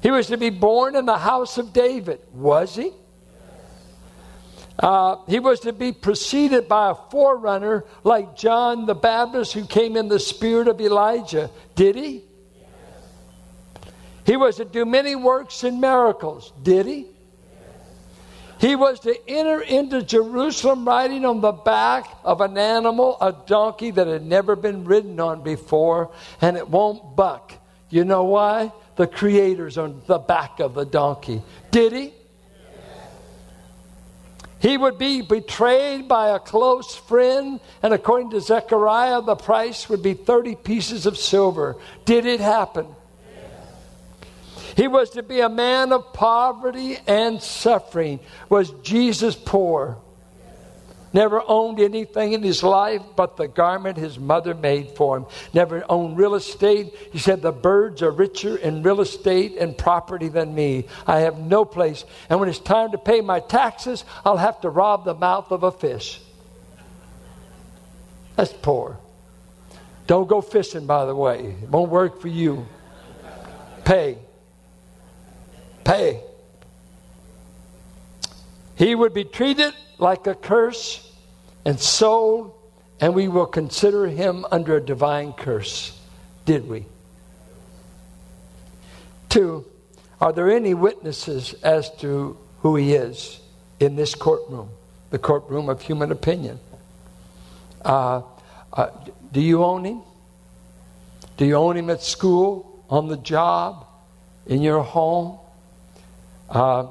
He 0.01 0.11
was 0.11 0.27
to 0.27 0.37
be 0.37 0.49
born 0.49 0.95
in 0.95 1.05
the 1.05 1.17
house 1.17 1.57
of 1.57 1.73
David. 1.73 2.21
Was 2.33 2.75
he? 2.75 2.91
Uh, 4.77 5.17
he 5.27 5.39
was 5.39 5.59
to 5.61 5.73
be 5.73 5.91
preceded 5.91 6.69
by 6.69 6.91
a 6.91 6.95
forerunner 6.95 7.83
like 8.03 8.37
John 8.37 8.85
the 8.85 8.95
Baptist 8.95 9.51
who 9.53 9.65
came 9.65 9.97
in 9.97 10.07
the 10.07 10.19
spirit 10.19 10.69
of 10.69 10.79
Elijah. 10.79 11.49
Did 11.75 11.95
he? 11.95 12.23
He 14.29 14.37
was 14.37 14.57
to 14.57 14.65
do 14.65 14.85
many 14.85 15.15
works 15.15 15.63
and 15.63 15.81
miracles. 15.81 16.53
Did 16.61 16.85
he? 16.85 17.07
He 18.59 18.75
was 18.75 18.99
to 18.99 19.17
enter 19.27 19.59
into 19.59 20.03
Jerusalem 20.03 20.87
riding 20.87 21.25
on 21.25 21.41
the 21.41 21.51
back 21.51 22.05
of 22.23 22.39
an 22.39 22.55
animal, 22.55 23.17
a 23.21 23.33
donkey 23.47 23.89
that 23.89 24.05
had 24.05 24.23
never 24.23 24.55
been 24.55 24.85
ridden 24.85 25.19
on 25.19 25.41
before, 25.41 26.11
and 26.41 26.57
it 26.57 26.69
won't 26.69 27.15
buck. 27.15 27.53
You 27.89 28.05
know 28.05 28.25
why? 28.25 28.71
The 28.97 29.07
Creator's 29.07 29.79
on 29.79 30.03
the 30.05 30.19
back 30.19 30.59
of 30.59 30.75
the 30.75 30.85
donkey. 30.85 31.41
Did 31.71 31.93
he? 31.93 32.13
He 34.59 34.77
would 34.77 34.99
be 34.99 35.23
betrayed 35.23 36.07
by 36.07 36.35
a 36.35 36.39
close 36.39 36.95
friend, 36.95 37.59
and 37.81 37.95
according 37.95 38.29
to 38.29 38.41
Zechariah, 38.41 39.23
the 39.23 39.35
price 39.35 39.89
would 39.89 40.03
be 40.03 40.13
30 40.13 40.53
pieces 40.53 41.07
of 41.07 41.17
silver. 41.17 41.77
Did 42.05 42.27
it 42.27 42.41
happen? 42.41 42.95
He 44.79 44.87
was 44.87 45.09
to 45.09 45.23
be 45.23 45.41
a 45.41 45.49
man 45.49 45.91
of 45.91 46.13
poverty 46.13 46.97
and 47.05 47.43
suffering. 47.43 48.21
Was 48.47 48.71
Jesus 48.81 49.35
poor? 49.35 49.97
Never 51.11 51.43
owned 51.45 51.81
anything 51.81 52.31
in 52.31 52.41
his 52.41 52.63
life 52.63 53.01
but 53.17 53.35
the 53.35 53.49
garment 53.49 53.97
his 53.97 54.17
mother 54.17 54.53
made 54.53 54.91
for 54.91 55.17
him. 55.17 55.25
Never 55.53 55.83
owned 55.89 56.17
real 56.17 56.33
estate. 56.33 56.95
He 57.11 57.17
said, 57.17 57.41
The 57.41 57.51
birds 57.51 58.01
are 58.01 58.09
richer 58.09 58.55
in 58.55 58.81
real 58.81 59.01
estate 59.01 59.57
and 59.57 59.77
property 59.77 60.29
than 60.29 60.55
me. 60.55 60.85
I 61.05 61.19
have 61.19 61.37
no 61.37 61.65
place. 61.65 62.05
And 62.29 62.39
when 62.39 62.47
it's 62.47 62.57
time 62.57 62.91
to 62.91 62.97
pay 62.97 63.19
my 63.19 63.41
taxes, 63.41 64.05
I'll 64.23 64.37
have 64.37 64.61
to 64.61 64.69
rob 64.69 65.03
the 65.03 65.13
mouth 65.13 65.51
of 65.51 65.63
a 65.63 65.73
fish. 65.73 66.21
That's 68.37 68.53
poor. 68.53 68.97
Don't 70.07 70.29
go 70.29 70.39
fishing, 70.39 70.85
by 70.85 71.03
the 71.03 71.15
way. 71.15 71.57
It 71.61 71.69
won't 71.69 71.91
work 71.91 72.21
for 72.21 72.29
you. 72.29 72.65
Pay 73.83 74.19
pay. 75.89 76.21
He 78.75 78.93
would 78.93 79.13
be 79.13 79.23
treated 79.23 79.73
like 79.97 80.27
a 80.27 80.35
curse 80.35 81.11
and 81.65 81.79
sold, 81.79 82.53
and 83.01 83.15
we 83.15 83.27
will 83.27 83.47
consider 83.47 84.05
him 84.05 84.45
under 84.51 84.77
a 84.77 84.81
divine 84.81 85.33
curse. 85.33 85.99
Did 86.45 86.69
we? 86.69 86.85
Two, 89.29 89.65
are 90.21 90.31
there 90.31 90.51
any 90.51 90.75
witnesses 90.75 91.53
as 91.63 91.89
to 91.97 92.37
who 92.61 92.75
he 92.75 92.93
is 92.93 93.39
in 93.79 93.95
this 93.95 94.13
courtroom, 94.13 94.69
the 95.09 95.17
courtroom 95.17 95.69
of 95.69 95.81
human 95.81 96.11
opinion? 96.11 96.59
Uh, 97.83 98.21
uh, 98.73 98.89
do 99.31 99.41
you 99.41 99.63
own 99.63 99.85
him? 99.85 100.01
Do 101.37 101.45
you 101.45 101.55
own 101.55 101.77
him 101.77 101.89
at 101.89 102.03
school, 102.03 102.83
on 102.89 103.07
the 103.07 103.17
job, 103.17 103.87
in 104.45 104.61
your 104.61 104.83
home? 104.83 105.39
Uh, 106.49 106.87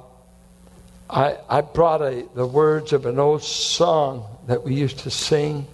I, 1.10 1.36
I 1.48 1.60
brought 1.62 2.00
a, 2.00 2.26
the 2.34 2.46
words 2.46 2.92
of 2.92 3.06
an 3.06 3.18
old 3.18 3.42
song 3.42 4.24
that 4.46 4.62
we 4.62 4.74
used 4.74 5.00
to 5.00 5.10
sing. 5.10 5.66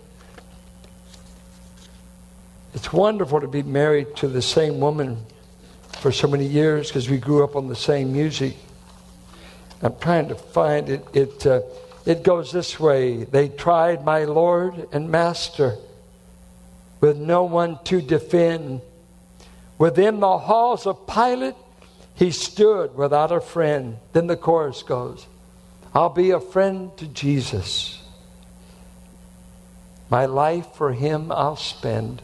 It's 2.72 2.92
wonderful 2.92 3.40
to 3.40 3.48
be 3.48 3.62
married 3.62 4.16
to 4.16 4.28
the 4.28 4.40
same 4.40 4.80
woman 4.80 5.18
for 6.00 6.12
so 6.12 6.28
many 6.28 6.46
years 6.46 6.88
because 6.88 7.10
we 7.10 7.18
grew 7.18 7.44
up 7.44 7.56
on 7.56 7.68
the 7.68 7.76
same 7.76 8.12
music. 8.12 8.56
I'm 9.82 9.96
trying 9.98 10.28
to 10.28 10.34
find 10.34 10.88
it. 10.88 11.04
It, 11.12 11.46
uh, 11.46 11.60
it 12.06 12.22
goes 12.22 12.52
this 12.52 12.80
way 12.80 13.24
They 13.24 13.48
tried 13.48 14.04
my 14.04 14.24
Lord 14.24 14.88
and 14.92 15.10
Master 15.10 15.76
with 17.00 17.18
no 17.18 17.44
one 17.44 17.78
to 17.84 18.00
defend. 18.00 18.80
Within 19.76 20.20
the 20.20 20.38
halls 20.38 20.86
of 20.86 21.06
Pilate, 21.06 21.54
he 22.14 22.30
stood 22.30 22.94
without 22.94 23.32
a 23.32 23.40
friend. 23.40 23.98
Then 24.12 24.26
the 24.26 24.36
chorus 24.36 24.82
goes 24.82 25.26
I'll 25.94 26.10
be 26.10 26.30
a 26.30 26.40
friend 26.40 26.96
to 26.98 27.06
Jesus. 27.06 28.02
My 30.10 30.26
life 30.26 30.66
for 30.74 30.92
him 30.92 31.32
I'll 31.32 31.56
spend. 31.56 32.22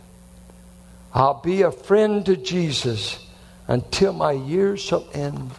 I'll 1.13 1.41
be 1.41 1.63
a 1.63 1.73
friend 1.73 2.25
to 2.27 2.37
Jesus 2.37 3.27
until 3.67 4.13
my 4.13 4.33
years 4.33 4.81
shall 4.81 5.09
end. 5.13 5.51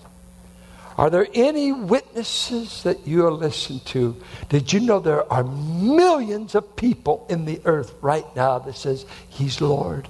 Are 0.97 1.09
there 1.09 1.27
any 1.33 1.71
witnesses 1.71 2.83
that 2.83 3.07
you 3.07 3.25
are 3.25 3.31
listening 3.31 3.79
to? 3.85 4.15
Did 4.49 4.71
you 4.71 4.81
know 4.81 4.99
there 4.99 5.31
are 5.31 5.43
millions 5.43 6.53
of 6.53 6.75
people 6.75 7.25
in 7.29 7.45
the 7.45 7.61
earth 7.65 7.93
right 8.01 8.25
now 8.35 8.59
that 8.59 8.75
says, 8.75 9.05
He's 9.29 9.61
Lord. 9.61 10.07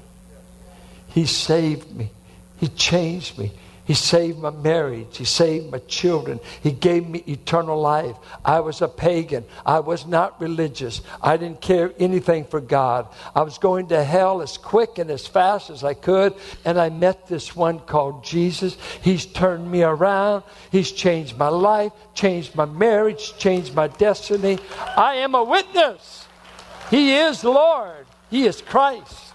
He 1.07 1.25
saved 1.25 1.95
me. 1.95 2.11
He 2.59 2.67
changed 2.67 3.37
me. 3.37 3.51
He 3.83 3.95
saved 3.95 4.39
my 4.39 4.51
marriage. 4.51 5.17
He 5.17 5.25
saved 5.25 5.71
my 5.71 5.79
children. 5.79 6.39
He 6.61 6.71
gave 6.71 7.09
me 7.09 7.23
eternal 7.27 7.79
life. 7.79 8.15
I 8.45 8.59
was 8.59 8.81
a 8.81 8.87
pagan. 8.87 9.43
I 9.65 9.79
was 9.79 10.05
not 10.05 10.39
religious. 10.39 11.01
I 11.21 11.37
didn't 11.37 11.61
care 11.61 11.91
anything 11.97 12.45
for 12.45 12.61
God. 12.61 13.07
I 13.35 13.41
was 13.41 13.57
going 13.57 13.87
to 13.87 14.03
hell 14.03 14.41
as 14.41 14.57
quick 14.57 14.97
and 14.97 15.09
as 15.09 15.25
fast 15.25 15.69
as 15.69 15.83
I 15.83 15.95
could. 15.95 16.35
And 16.63 16.79
I 16.79 16.89
met 16.89 17.27
this 17.27 17.55
one 17.55 17.79
called 17.79 18.23
Jesus. 18.23 18.77
He's 19.01 19.25
turned 19.25 19.69
me 19.69 19.83
around. 19.83 20.43
He's 20.71 20.91
changed 20.91 21.37
my 21.37 21.49
life, 21.49 21.91
changed 22.13 22.55
my 22.55 22.65
marriage, 22.65 23.37
changed 23.37 23.73
my 23.73 23.87
destiny. 23.87 24.59
I 24.95 25.15
am 25.15 25.33
a 25.35 25.43
witness. 25.43 26.27
He 26.89 27.15
is 27.15 27.43
Lord. 27.43 28.05
He 28.29 28.45
is 28.45 28.61
Christ. 28.61 29.33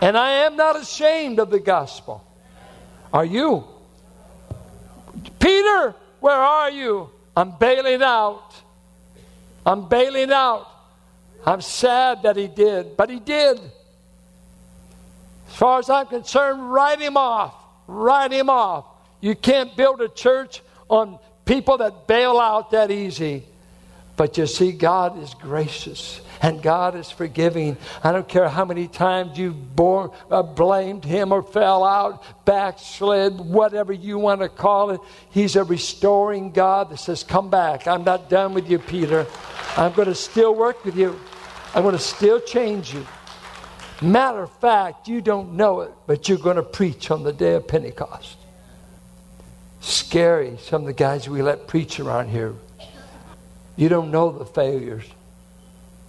And 0.00 0.16
I 0.16 0.30
am 0.44 0.56
not 0.56 0.76
ashamed 0.76 1.38
of 1.38 1.50
the 1.50 1.60
gospel. 1.60 2.27
Are 3.12 3.24
you? 3.24 3.64
Peter, 5.38 5.94
where 6.20 6.36
are 6.36 6.70
you? 6.70 7.10
I'm 7.36 7.52
bailing 7.58 8.02
out. 8.02 8.54
I'm 9.64 9.88
bailing 9.88 10.32
out. 10.32 10.68
I'm 11.46 11.60
sad 11.60 12.22
that 12.22 12.36
he 12.36 12.48
did, 12.48 12.96
but 12.96 13.10
he 13.10 13.20
did. 13.20 13.58
As 15.48 15.54
far 15.54 15.78
as 15.78 15.88
I'm 15.88 16.06
concerned, 16.06 16.72
write 16.72 17.00
him 17.00 17.16
off. 17.16 17.54
Write 17.86 18.32
him 18.32 18.50
off. 18.50 18.84
You 19.20 19.34
can't 19.34 19.74
build 19.76 20.00
a 20.00 20.08
church 20.08 20.62
on 20.88 21.18
people 21.44 21.78
that 21.78 22.06
bail 22.06 22.38
out 22.38 22.72
that 22.72 22.90
easy. 22.90 23.44
But 24.16 24.36
you 24.36 24.46
see, 24.46 24.72
God 24.72 25.22
is 25.22 25.34
gracious 25.34 26.20
and 26.42 26.62
God 26.62 26.94
is 26.94 27.10
forgiving. 27.10 27.76
I 28.02 28.12
don't 28.12 28.28
care 28.28 28.48
how 28.48 28.64
many 28.64 28.88
times 28.88 29.38
you've 29.38 29.74
bore, 29.76 30.12
uh, 30.30 30.42
blamed 30.42 31.04
Him 31.04 31.32
or 31.32 31.42
fell 31.42 31.84
out, 31.84 32.22
backslid, 32.44 33.38
whatever 33.38 33.92
you 33.92 34.18
want 34.18 34.40
to 34.40 34.48
call 34.48 34.90
it. 34.90 35.00
He's 35.30 35.56
a 35.56 35.64
restoring 35.64 36.52
God 36.52 36.90
that 36.90 36.98
says, 36.98 37.22
Come 37.22 37.50
back. 37.50 37.86
I'm 37.86 38.04
not 38.04 38.30
done 38.30 38.54
with 38.54 38.70
you, 38.70 38.78
Peter. 38.78 39.26
I'm 39.76 39.92
going 39.92 40.08
to 40.08 40.14
still 40.14 40.54
work 40.54 40.84
with 40.84 40.96
you, 40.96 41.18
I'm 41.74 41.82
going 41.82 41.96
to 41.96 42.02
still 42.02 42.40
change 42.40 42.92
you. 42.94 43.06
Matter 44.00 44.44
of 44.44 44.52
fact, 44.60 45.08
you 45.08 45.20
don't 45.20 45.54
know 45.54 45.80
it, 45.80 45.92
but 46.06 46.28
you're 46.28 46.38
going 46.38 46.56
to 46.56 46.62
preach 46.62 47.10
on 47.10 47.24
the 47.24 47.32
day 47.32 47.54
of 47.54 47.66
Pentecost. 47.66 48.36
Scary, 49.80 50.56
some 50.60 50.82
of 50.82 50.86
the 50.86 50.92
guys 50.92 51.28
we 51.28 51.42
let 51.42 51.66
preach 51.66 51.98
around 51.98 52.28
here. 52.28 52.54
You 53.76 53.88
don't 53.88 54.10
know 54.10 54.30
the 54.30 54.44
failures. 54.44 55.04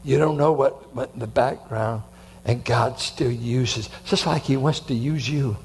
You 0.04 0.18
don't 0.18 0.38
know 0.38 0.52
what 0.54 0.96
went 0.96 1.12
in 1.14 1.20
the 1.20 1.28
background, 1.28 2.04
and 2.46 2.64
God 2.64 3.00
still 3.00 3.32
uses, 3.32 3.90
just 4.06 4.26
like 4.26 4.44
He 4.44 4.58
wants 4.58 4.80
to 4.82 4.94
use 4.94 5.28
you. 5.28 5.58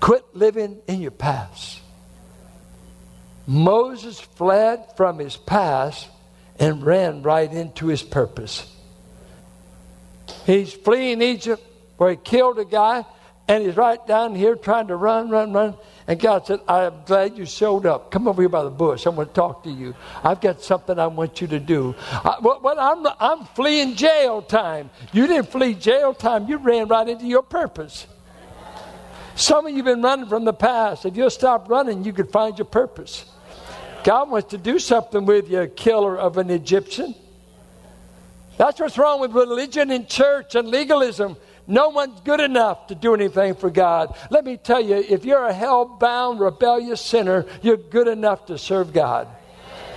Quit 0.00 0.24
living 0.34 0.78
in 0.88 1.00
your 1.00 1.12
past. 1.12 1.80
Moses 3.46 4.20
fled 4.20 4.84
from 4.96 5.18
his 5.18 5.36
past 5.36 6.08
and 6.58 6.84
ran 6.84 7.22
right 7.22 7.52
into 7.52 7.86
his 7.86 8.02
purpose. 8.02 8.66
He's 10.46 10.72
fleeing 10.72 11.22
Egypt 11.22 11.62
where 11.96 12.10
he 12.10 12.16
killed 12.16 12.58
a 12.58 12.64
guy, 12.64 13.04
and 13.48 13.64
he's 13.64 13.76
right 13.76 14.04
down 14.06 14.34
here 14.34 14.56
trying 14.56 14.88
to 14.88 14.96
run, 14.96 15.30
run, 15.30 15.52
run. 15.52 15.74
And 16.06 16.18
God 16.18 16.46
said, 16.46 16.60
I'm 16.66 16.94
glad 17.06 17.38
you 17.38 17.46
showed 17.46 17.86
up. 17.86 18.10
Come 18.10 18.26
over 18.26 18.42
here 18.42 18.48
by 18.48 18.64
the 18.64 18.70
bush. 18.70 19.06
I 19.06 19.10
want 19.10 19.30
to 19.30 19.34
talk 19.34 19.62
to 19.64 19.70
you. 19.70 19.94
I've 20.24 20.40
got 20.40 20.60
something 20.60 20.98
I 20.98 21.06
want 21.06 21.40
you 21.40 21.46
to 21.48 21.60
do. 21.60 21.94
I, 22.10 22.36
well, 22.42 22.60
well, 22.62 22.78
I'm, 22.78 23.06
I'm 23.20 23.46
fleeing 23.54 23.94
jail 23.94 24.42
time. 24.42 24.90
You 25.12 25.26
didn't 25.26 25.50
flee 25.50 25.74
jail 25.74 26.12
time, 26.12 26.48
you 26.48 26.56
ran 26.58 26.88
right 26.88 27.08
into 27.08 27.26
your 27.26 27.42
purpose. 27.42 28.06
Some 29.34 29.66
of 29.66 29.70
you 29.70 29.78
have 29.78 29.86
been 29.86 30.02
running 30.02 30.26
from 30.26 30.44
the 30.44 30.52
past. 30.52 31.06
If 31.06 31.16
you'll 31.16 31.30
stop 31.30 31.70
running, 31.70 32.04
you 32.04 32.12
could 32.12 32.30
find 32.30 32.58
your 32.58 32.66
purpose. 32.66 33.24
God 34.04 34.30
wants 34.30 34.50
to 34.50 34.58
do 34.58 34.78
something 34.78 35.24
with 35.24 35.48
you, 35.50 35.66
killer 35.68 36.18
of 36.18 36.36
an 36.36 36.50
Egyptian. 36.50 37.14
That's 38.58 38.78
what's 38.78 38.98
wrong 38.98 39.20
with 39.20 39.32
religion 39.32 39.90
and 39.90 40.08
church 40.08 40.54
and 40.54 40.68
legalism. 40.68 41.36
No 41.66 41.90
one's 41.90 42.20
good 42.20 42.40
enough 42.40 42.88
to 42.88 42.94
do 42.94 43.14
anything 43.14 43.54
for 43.54 43.70
God. 43.70 44.16
Let 44.30 44.44
me 44.44 44.56
tell 44.56 44.80
you, 44.80 44.96
if 44.96 45.24
you're 45.24 45.44
a 45.44 45.52
hell 45.52 45.84
bound, 45.84 46.40
rebellious 46.40 47.00
sinner, 47.00 47.46
you're 47.62 47.76
good 47.76 48.08
enough 48.08 48.46
to 48.46 48.58
serve 48.58 48.92
God. 48.92 49.28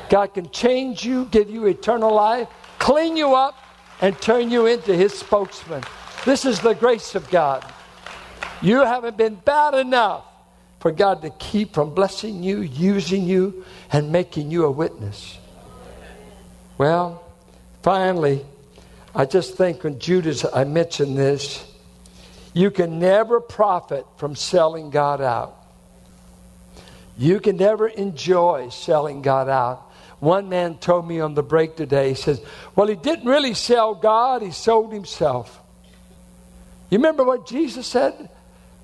God 0.10 0.34
can 0.34 0.50
change 0.52 1.04
you, 1.04 1.26
give 1.26 1.50
you 1.50 1.66
eternal 1.66 2.14
life, 2.14 2.48
clean 2.78 3.18
you 3.18 3.34
up, 3.34 3.58
and 4.02 4.20
turn 4.22 4.52
you 4.52 4.68
into 4.68 4.96
His 4.96 5.14
spokesman. 5.14 5.84
This 6.26 6.46
is 6.46 6.60
the 6.60 6.74
grace 6.74 7.16
of 7.16 7.30
God. 7.30 7.66
You 8.62 8.80
haven't 8.84 9.18
been 9.18 9.36
bad 9.36 9.74
enough 9.74 10.24
for 10.80 10.92
God 10.92 11.24
to 11.24 11.32
keep 11.32 11.74
from 11.74 11.96
blessing 11.96 12.44
you, 12.44 12.62
using 12.62 13.24
you, 13.24 13.66
and 13.92 14.12
making 14.12 14.52
you 14.52 14.66
a 14.66 14.72
witness. 14.72 15.40
Well, 16.78 17.24
finally, 17.82 18.46
I 19.16 19.24
just 19.24 19.56
think 19.56 19.86
when 19.86 19.98
Judas, 19.98 20.46
I 20.54 20.66
mentioned 20.66 21.18
this, 21.18 21.66
you 22.54 22.70
can 22.70 23.00
never 23.00 23.40
profit 23.40 24.06
from 24.18 24.36
selling 24.36 24.90
God 24.90 25.22
out. 25.22 25.58
You 27.18 27.40
can 27.40 27.56
never 27.56 27.88
enjoy 27.88 28.70
selling 28.70 29.22
God 29.22 29.48
out. 29.48 29.90
One 30.20 30.50
man 30.50 30.78
told 30.80 31.08
me 31.08 31.22
on 31.22 31.34
the 31.34 31.44
break 31.44 31.78
today, 31.78 32.10
he 32.10 32.16
says, 32.16 32.42
Well, 32.76 32.88
he 32.88 32.96
didn't 32.96 33.26
really 33.26 33.54
sell 33.54 33.96
God, 33.96 34.42
he 34.42 34.52
sold 34.52 34.92
himself. 34.92 35.62
You 36.90 36.98
remember 36.98 37.24
what 37.24 37.48
Jesus 37.48 37.88
said? 37.88 38.30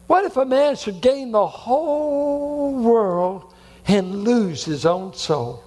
What 0.07 0.23
if 0.23 0.37
a 0.37 0.45
man 0.45 0.77
should 0.77 1.01
gain 1.01 1.31
the 1.31 1.47
whole 1.47 2.73
world 2.73 3.53
and 3.85 4.23
lose 4.23 4.63
his 4.63 4.85
own 4.85 5.13
soul? 5.13 5.63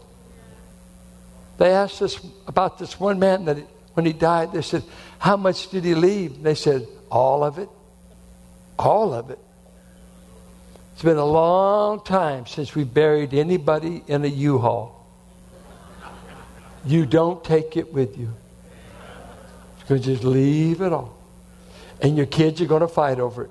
They 1.59 1.71
asked 1.71 2.01
us 2.01 2.19
about 2.47 2.79
this 2.79 2.99
one 2.99 3.19
man 3.19 3.45
that 3.45 3.59
when 3.95 4.07
he 4.07 4.13
died, 4.13 4.53
they 4.53 4.63
said, 4.63 4.83
How 5.19 5.37
much 5.37 5.71
did 5.71 5.85
he 5.85 5.95
leave? 5.95 6.43
They 6.43 6.55
said, 6.55 6.87
All 7.11 7.43
of 7.43 7.59
it. 7.59 7.69
All 8.79 9.15
of 9.15 9.31
it. 9.31 9.39
It's 10.93 11.03
been 11.03 11.17
a 11.17 11.25
long 11.25 12.05
time 12.05 12.47
since 12.47 12.75
we 12.75 12.85
buried 12.85 13.35
anybody 13.35 14.05
in 14.07 14.25
a 14.25 14.29
U 14.29 14.59
haul. 14.59 15.05
You 16.85 17.07
don't 17.07 17.43
take 17.43 17.77
it 17.77 17.93
with 17.93 18.19
you. 18.19 18.33
You're 19.79 19.89
going 19.89 20.03
to 20.03 20.13
just 20.13 20.25
leave 20.25 20.81
it 20.81 20.93
all. 20.93 21.17
And 22.01 22.17
your 22.17 22.27
kids 22.27 22.61
are 22.61 22.67
going 22.67 22.83
to 22.83 22.89
fight 22.89 23.19
over 23.19 23.45
it. 23.45 23.51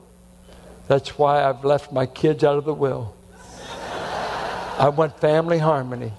That's 0.88 1.18
why 1.18 1.44
I've 1.44 1.66
left 1.66 1.92
my 1.92 2.06
kids 2.06 2.44
out 2.44 2.58
of 2.58 2.66
the 2.66 2.74
will. 2.74 3.16
I 4.78 4.90
want 4.90 5.20
family 5.20 5.58
harmony. 5.58 6.14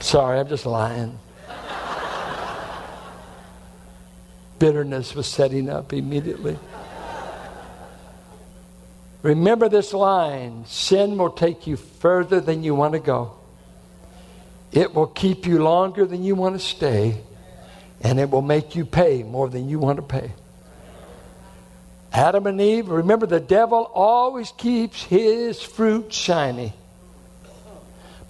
Sorry, 0.00 0.38
I'm 0.38 0.48
just 0.48 0.66
lying. 0.66 1.18
Bitterness 4.58 5.14
was 5.14 5.26
setting 5.26 5.68
up 5.68 5.92
immediately. 5.92 6.58
Remember 9.22 9.68
this 9.68 9.92
line 9.92 10.64
sin 10.66 11.18
will 11.18 11.30
take 11.30 11.66
you 11.66 11.76
further 11.76 12.40
than 12.40 12.62
you 12.62 12.74
want 12.74 12.92
to 12.92 13.00
go. 13.00 13.32
It 14.72 14.94
will 14.94 15.06
keep 15.06 15.46
you 15.46 15.62
longer 15.62 16.04
than 16.04 16.22
you 16.22 16.34
want 16.34 16.54
to 16.54 16.64
stay, 16.64 17.20
and 18.00 18.20
it 18.20 18.30
will 18.30 18.42
make 18.42 18.76
you 18.76 18.84
pay 18.84 19.22
more 19.22 19.48
than 19.48 19.68
you 19.68 19.78
want 19.78 19.96
to 19.96 20.02
pay. 20.02 20.32
Adam 22.12 22.46
and 22.46 22.60
Eve, 22.60 22.88
remember 22.88 23.26
the 23.26 23.40
devil 23.40 23.90
always 23.92 24.52
keeps 24.52 25.02
his 25.02 25.60
fruit 25.60 26.12
shiny, 26.12 26.72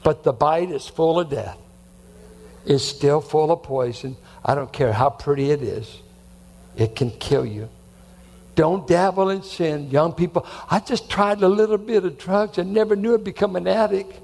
but 0.03 0.25
the 0.25 0.33
bite 0.33 0.71
is 0.71 0.87
full 0.87 1.21
of 1.21 1.31
death. 1.31 1.59
It's 2.65 2.85
still 2.85 3.21
full 3.21 3.53
of 3.53 3.63
poison. 3.63 4.17
I 4.45 4.55
don't 4.55 4.73
care 4.73 4.93
how 4.93 5.11
pretty 5.11 5.51
it 5.51 5.63
is. 5.63 6.01
It 6.77 6.95
can 6.95 7.11
kill 7.11 7.47
you. 7.47 7.69
Don't 8.55 8.87
dabble 8.87 9.31
in 9.31 9.43
sin. 9.43 9.91
Young 9.91 10.13
people, 10.13 10.47
I 10.71 10.81
just 10.81 11.11
tried 11.11 11.43
a 11.43 11.49
little 11.49 11.79
bit 11.79 12.05
of 12.05 12.19
drugs 12.19 12.59
and 12.59 12.73
never 12.73 12.97
knew 12.97 13.15
I'd 13.15 13.25
become 13.25 13.55
an 13.57 13.67
addict. 13.67 14.21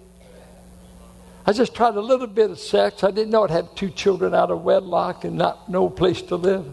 I 1.45 1.53
just 1.53 1.75
tried 1.75 1.97
a 1.97 2.01
little 2.01 2.27
bit 2.27 2.51
of 2.51 2.59
sex. 2.59 3.05
I 3.05 3.11
didn't 3.11 3.31
know 3.31 3.45
I'd 3.45 3.51
have 3.51 3.75
two 3.75 3.91
children 3.91 4.35
out 4.35 4.51
of 4.51 4.63
wedlock 4.63 5.25
and 5.25 5.37
not 5.37 5.69
no 5.69 5.91
place 5.91 6.23
to 6.23 6.37
live. 6.37 6.65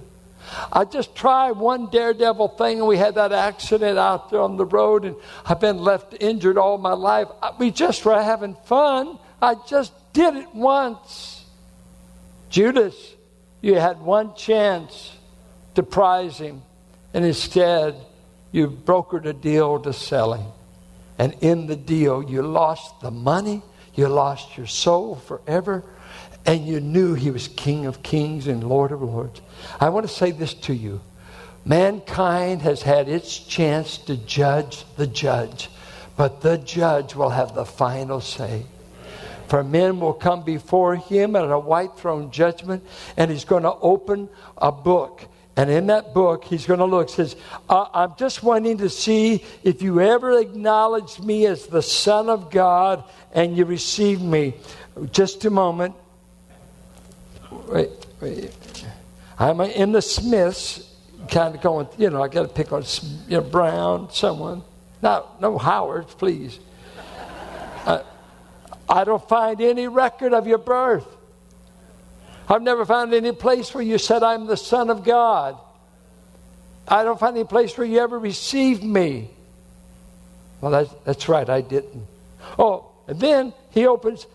I 0.71 0.85
just 0.85 1.15
tried 1.15 1.51
one 1.51 1.89
daredevil 1.89 2.49
thing, 2.49 2.79
and 2.79 2.87
we 2.87 2.97
had 2.97 3.15
that 3.15 3.31
accident 3.31 3.97
out 3.97 4.29
there 4.29 4.41
on 4.41 4.57
the 4.57 4.65
road, 4.65 5.05
and 5.05 5.15
I've 5.45 5.59
been 5.59 5.79
left 5.79 6.15
injured 6.19 6.57
all 6.57 6.77
my 6.77 6.93
life. 6.93 7.27
We 7.59 7.71
just 7.71 8.05
were 8.05 8.21
having 8.21 8.55
fun. 8.65 9.19
I 9.41 9.55
just 9.67 9.91
did 10.13 10.35
it 10.35 10.53
once. 10.55 11.45
Judas, 12.49 12.95
you 13.61 13.75
had 13.75 13.99
one 13.99 14.33
chance 14.35 15.11
to 15.81 16.43
him, 16.43 16.61
and 17.13 17.25
instead, 17.25 17.95
you 18.51 18.69
brokered 18.69 19.25
a 19.25 19.33
deal 19.33 19.79
to 19.79 19.93
sell 19.93 20.33
him. 20.33 20.51
And 21.17 21.35
in 21.41 21.67
the 21.67 21.75
deal, 21.75 22.23
you 22.23 22.41
lost 22.41 23.01
the 23.01 23.11
money, 23.11 23.61
you 23.93 24.07
lost 24.07 24.57
your 24.57 24.67
soul 24.67 25.15
forever, 25.15 25.83
and 26.45 26.65
you 26.65 26.79
knew 26.79 27.13
he 27.13 27.31
was 27.31 27.47
King 27.49 27.85
of 27.85 28.01
kings 28.01 28.47
and 28.47 28.63
Lord 28.63 28.91
of 28.91 29.01
lords. 29.01 29.41
I 29.79 29.89
want 29.89 30.07
to 30.07 30.13
say 30.13 30.31
this 30.31 30.53
to 30.55 30.73
you 30.73 31.01
mankind 31.65 32.61
has 32.61 32.81
had 32.81 33.09
its 33.09 33.37
chance 33.37 33.97
to 33.97 34.15
judge 34.15 34.85
the 34.95 35.05
judge, 35.05 35.69
but 36.15 36.41
the 36.41 36.57
judge 36.57 37.15
will 37.15 37.29
have 37.29 37.53
the 37.53 37.65
final 37.65 38.21
say. 38.21 38.65
For 39.47 39.63
men 39.63 39.99
will 39.99 40.13
come 40.13 40.43
before 40.43 40.95
him 40.95 41.35
at 41.35 41.43
a 41.43 41.59
white 41.59 41.97
throne 41.97 42.31
judgment, 42.31 42.83
and 43.17 43.29
he's 43.29 43.45
going 43.45 43.63
to 43.63 43.73
open 43.73 44.29
a 44.57 44.71
book. 44.71 45.25
And 45.59 45.69
in 45.69 45.87
that 45.87 46.13
book, 46.13 46.45
he's 46.45 46.65
going 46.65 46.79
to 46.79 46.85
look, 46.85 47.09
says, 47.09 47.35
I'm 47.69 48.13
just 48.15 48.43
wanting 48.43 48.77
to 48.77 48.89
see 48.89 49.43
if 49.61 49.81
you 49.81 49.99
ever 49.99 50.39
acknowledge 50.39 51.19
me 51.19 51.47
as 51.47 51.67
the 51.67 51.81
Son 51.81 52.29
of 52.29 52.49
God 52.49 53.03
and 53.33 53.57
you 53.57 53.65
receive 53.65 54.21
me. 54.21 54.53
Just 55.11 55.43
a 55.43 55.49
moment. 55.49 55.95
Wait, 57.51 57.89
wait. 58.21 58.85
I'm 59.37 59.59
in 59.59 59.91
the 59.91 60.01
Smiths, 60.01 60.95
kind 61.29 61.53
of 61.53 61.59
going, 61.59 61.89
you 61.97 62.09
know, 62.09 62.23
I 62.23 62.29
got 62.29 62.43
to 62.43 62.47
pick 62.47 62.71
on 62.71 62.85
you 63.27 63.41
know, 63.41 63.41
Brown, 63.41 64.09
someone. 64.13 64.63
No, 65.01 65.27
no 65.41 65.57
Howard, 65.57 66.07
please. 66.07 66.57
I 67.85 69.03
don't 69.03 69.27
find 69.27 69.59
any 69.59 69.89
record 69.89 70.33
of 70.33 70.47
your 70.47 70.57
birth. 70.57 71.17
I've 72.49 72.63
never 72.63 72.83
found 72.83 73.13
any 73.13 73.31
place 73.31 73.73
where 73.73 73.83
you 73.83 73.99
said, 73.99 74.23
I'm 74.23 74.47
the 74.47 74.57
Son 74.57 74.89
of 74.89 75.03
God. 75.03 75.57
I 76.87 77.03
don't 77.03 77.19
find 77.19 77.37
any 77.37 77.45
place 77.45 77.77
where 77.77 77.85
you 77.85 77.99
ever 77.99 78.17
received 78.17 78.83
me. 78.83 79.29
Well, 80.59 80.71
that's, 80.71 80.93
that's 81.05 81.29
right, 81.29 81.47
I 81.47 81.61
didn't. 81.61 82.07
Oh, 82.57 82.89
and 83.07 83.19
then 83.19 83.53
he 83.69 83.85
opens 83.85 84.25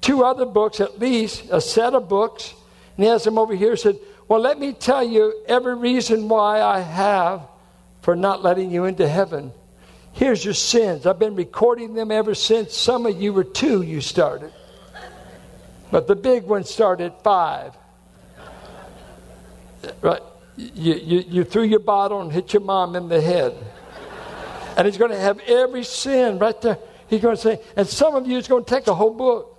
two 0.00 0.24
other 0.24 0.44
books, 0.44 0.80
at 0.80 0.98
least, 0.98 1.44
a 1.50 1.60
set 1.60 1.94
of 1.94 2.08
books, 2.08 2.52
and 2.96 3.04
he 3.04 3.10
has 3.10 3.22
them 3.22 3.38
over 3.38 3.54
here. 3.54 3.76
Said, 3.76 3.98
Well, 4.26 4.40
let 4.40 4.58
me 4.58 4.72
tell 4.72 5.04
you 5.04 5.32
every 5.46 5.76
reason 5.76 6.28
why 6.28 6.60
I 6.60 6.80
have 6.80 7.42
for 8.02 8.16
not 8.16 8.42
letting 8.42 8.72
you 8.72 8.84
into 8.84 9.08
heaven. 9.08 9.52
Here's 10.12 10.44
your 10.44 10.54
sins. 10.54 11.06
I've 11.06 11.20
been 11.20 11.36
recording 11.36 11.94
them 11.94 12.10
ever 12.10 12.34
since 12.34 12.76
some 12.76 13.06
of 13.06 13.20
you 13.20 13.32
were 13.32 13.44
two, 13.44 13.82
you 13.82 14.00
started. 14.00 14.52
But 15.92 16.06
the 16.06 16.16
big 16.16 16.44
one 16.44 16.64
started 16.64 17.12
five. 17.22 17.76
Right? 20.00 20.22
You, 20.56 20.94
you, 20.94 21.24
you 21.28 21.44
threw 21.44 21.64
your 21.64 21.80
bottle 21.80 22.22
and 22.22 22.32
hit 22.32 22.54
your 22.54 22.62
mom 22.62 22.96
in 22.96 23.08
the 23.08 23.20
head. 23.20 23.54
And 24.78 24.86
he's 24.86 24.96
going 24.96 25.10
to 25.10 25.18
have 25.18 25.38
every 25.40 25.84
sin 25.84 26.38
right 26.38 26.58
there. 26.62 26.78
He's 27.08 27.20
going 27.20 27.36
to 27.36 27.42
say, 27.42 27.60
and 27.76 27.86
some 27.86 28.14
of 28.14 28.26
you 28.26 28.38
is 28.38 28.48
going 28.48 28.64
to 28.64 28.70
take 28.70 28.86
a 28.86 28.94
whole 28.94 29.12
book. 29.12 29.50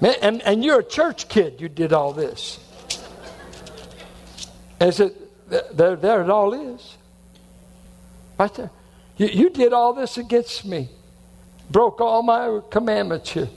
Man, 0.00 0.14
and, 0.22 0.40
and 0.42 0.64
you're 0.64 0.78
a 0.78 0.84
church 0.84 1.28
kid, 1.28 1.60
you 1.60 1.68
did 1.68 1.92
all 1.92 2.12
this. 2.12 2.60
And 4.78 4.94
said, 4.94 5.12
there, 5.48 5.96
there 5.96 6.22
it 6.22 6.30
all 6.30 6.54
is. 6.54 6.96
Right 8.38 8.54
there. 8.54 8.70
You, 9.16 9.26
you 9.26 9.50
did 9.50 9.72
all 9.72 9.92
this 9.92 10.18
against 10.18 10.64
me. 10.64 10.88
Broke 11.70 12.00
all 12.00 12.22
my 12.22 12.60
commandments 12.70 13.30
here. 13.30 13.48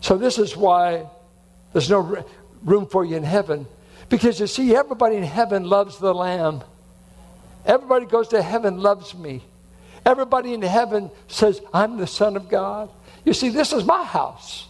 So 0.00 0.16
this 0.16 0.38
is 0.38 0.56
why 0.56 1.06
there's 1.72 1.90
no 1.90 2.24
room 2.64 2.86
for 2.86 3.04
you 3.04 3.16
in 3.16 3.22
heaven. 3.22 3.66
Because 4.08 4.40
you 4.40 4.46
see, 4.46 4.74
everybody 4.74 5.16
in 5.16 5.22
heaven 5.22 5.64
loves 5.64 5.98
the 5.98 6.14
Lamb. 6.14 6.62
Everybody 7.66 8.06
goes 8.06 8.28
to 8.28 8.42
heaven 8.42 8.78
loves 8.80 9.14
me. 9.14 9.42
Everybody 10.06 10.54
in 10.54 10.62
heaven 10.62 11.10
says, 11.26 11.60
I'm 11.72 11.98
the 11.98 12.06
Son 12.06 12.36
of 12.36 12.48
God. 12.48 12.88
You 13.24 13.34
see, 13.34 13.50
this 13.50 13.72
is 13.72 13.84
my 13.84 14.04
house. 14.04 14.66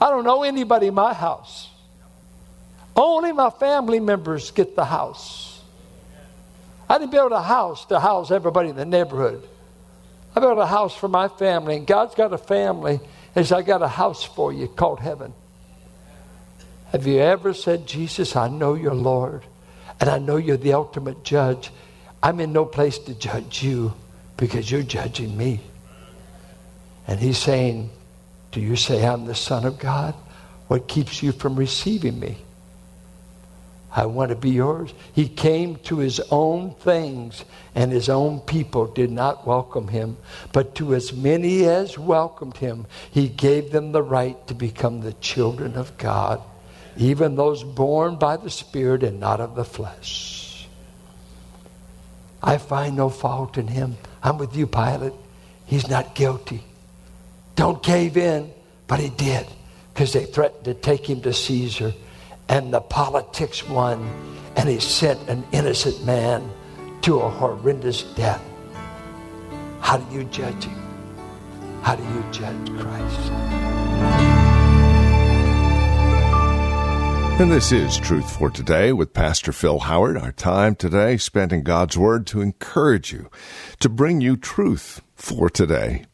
I 0.00 0.08
don't 0.08 0.24
know 0.24 0.42
anybody 0.42 0.86
in 0.86 0.94
my 0.94 1.12
house. 1.12 1.68
Only 2.96 3.32
my 3.32 3.50
family 3.50 4.00
members 4.00 4.50
get 4.50 4.74
the 4.74 4.84
house. 4.84 5.62
I 6.88 6.98
didn't 6.98 7.12
build 7.12 7.32
a 7.32 7.42
house 7.42 7.84
to 7.86 8.00
house 8.00 8.30
everybody 8.30 8.70
in 8.70 8.76
the 8.76 8.86
neighborhood. 8.86 9.46
I 10.34 10.40
built 10.40 10.58
a 10.58 10.66
house 10.66 10.94
for 10.94 11.08
my 11.08 11.28
family, 11.28 11.76
and 11.76 11.86
God's 11.86 12.14
got 12.14 12.32
a 12.32 12.38
family. 12.38 13.00
Said, 13.34 13.52
I 13.52 13.62
got 13.62 13.82
a 13.82 13.88
house 13.88 14.24
for 14.24 14.52
you 14.52 14.68
called 14.68 15.00
heaven. 15.00 15.32
Have 16.92 17.06
you 17.06 17.20
ever 17.20 17.54
said, 17.54 17.86
Jesus, 17.86 18.34
I 18.34 18.48
know 18.48 18.74
you're 18.74 18.94
Lord, 18.94 19.44
and 20.00 20.10
I 20.10 20.18
know 20.18 20.36
you're 20.36 20.56
the 20.56 20.72
ultimate 20.72 21.24
judge. 21.24 21.70
I'm 22.22 22.40
in 22.40 22.52
no 22.52 22.64
place 22.64 22.98
to 22.98 23.14
judge 23.14 23.62
you 23.62 23.94
because 24.36 24.70
you're 24.70 24.82
judging 24.82 25.36
me. 25.36 25.60
And 27.06 27.20
he's 27.20 27.38
saying, 27.38 27.90
Do 28.52 28.60
you 28.60 28.76
say 28.76 29.04
I'm 29.04 29.24
the 29.26 29.34
Son 29.34 29.64
of 29.64 29.78
God? 29.78 30.14
What 30.68 30.88
keeps 30.88 31.22
you 31.22 31.32
from 31.32 31.56
receiving 31.56 32.18
me? 32.18 32.38
I 33.92 34.06
want 34.06 34.28
to 34.28 34.36
be 34.36 34.50
yours. 34.50 34.94
He 35.12 35.28
came 35.28 35.76
to 35.84 35.98
his 35.98 36.20
own 36.30 36.74
things, 36.74 37.44
and 37.74 37.90
his 37.90 38.08
own 38.08 38.40
people 38.40 38.86
did 38.86 39.10
not 39.10 39.46
welcome 39.46 39.88
him. 39.88 40.16
But 40.52 40.76
to 40.76 40.94
as 40.94 41.12
many 41.12 41.64
as 41.64 41.98
welcomed 41.98 42.56
him, 42.58 42.86
he 43.10 43.28
gave 43.28 43.72
them 43.72 43.90
the 43.90 44.02
right 44.02 44.46
to 44.46 44.54
become 44.54 45.00
the 45.00 45.14
children 45.14 45.76
of 45.76 45.98
God, 45.98 46.40
even 46.96 47.34
those 47.34 47.64
born 47.64 48.16
by 48.16 48.36
the 48.36 48.50
Spirit 48.50 49.02
and 49.02 49.18
not 49.18 49.40
of 49.40 49.56
the 49.56 49.64
flesh. 49.64 50.68
I 52.42 52.58
find 52.58 52.96
no 52.96 53.08
fault 53.08 53.58
in 53.58 53.66
him. 53.66 53.96
I'm 54.22 54.38
with 54.38 54.56
you, 54.56 54.66
Pilate. 54.66 55.12
He's 55.66 55.88
not 55.88 56.14
guilty. 56.14 56.62
Don't 57.56 57.82
cave 57.82 58.16
in, 58.16 58.52
but 58.86 59.00
he 59.00 59.10
did 59.10 59.46
because 59.92 60.12
they 60.12 60.24
threatened 60.24 60.64
to 60.64 60.74
take 60.74 61.08
him 61.08 61.20
to 61.22 61.32
Caesar 61.32 61.92
and 62.48 62.72
the 62.72 62.80
politics 62.80 63.68
won, 63.68 64.08
and 64.56 64.68
he 64.68 64.80
sent 64.80 65.28
an 65.28 65.44
innocent 65.52 66.04
man 66.04 66.50
to 67.02 67.20
a 67.20 67.28
horrendous 67.28 68.02
death. 68.14 68.42
How 69.80 69.96
do 69.96 70.14
you 70.14 70.24
judge 70.24 70.64
him? 70.64 70.78
How 71.82 71.96
do 71.96 72.02
you 72.02 72.24
judge 72.30 72.78
Christ? 72.78 73.30
And 77.40 77.50
this 77.50 77.72
is 77.72 77.96
Truth 77.96 78.36
for 78.36 78.50
Today 78.50 78.92
with 78.92 79.14
Pastor 79.14 79.50
Phil 79.50 79.78
Howard. 79.78 80.18
Our 80.18 80.32
time 80.32 80.74
today 80.74 81.16
spent 81.16 81.52
in 81.52 81.62
God's 81.62 81.96
Word 81.96 82.26
to 82.26 82.42
encourage 82.42 83.14
you, 83.14 83.30
to 83.78 83.88
bring 83.88 84.20
you 84.20 84.36
truth 84.36 85.00
for 85.14 85.48
today. 85.48 86.04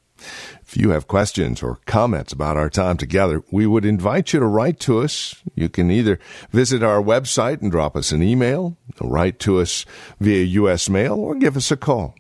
If 0.67 0.77
you 0.77 0.91
have 0.91 1.07
questions 1.07 1.63
or 1.63 1.79
comments 1.87 2.33
about 2.33 2.57
our 2.57 2.69
time 2.69 2.97
together, 2.97 3.43
we 3.53 3.69
would 3.69 3.85
invite 3.85 4.33
you 4.33 4.41
to 4.41 4.47
write 4.47 4.81
to 4.81 4.99
us. 4.99 5.37
You 5.55 5.69
can 5.69 5.93
either 5.93 6.19
visit 6.51 6.83
our 6.83 7.01
website 7.01 7.63
and 7.63 7.71
drop 7.71 7.95
us 7.95 8.11
an 8.11 8.21
email, 8.21 8.77
write 9.01 9.39
to 9.41 9.61
us 9.61 9.87
via 10.19 10.43
U.S. 10.43 10.89
mail, 10.89 11.15
or 11.15 11.37
give 11.37 11.57
us 11.57 11.71
a 11.71 11.77
call. 11.77 12.17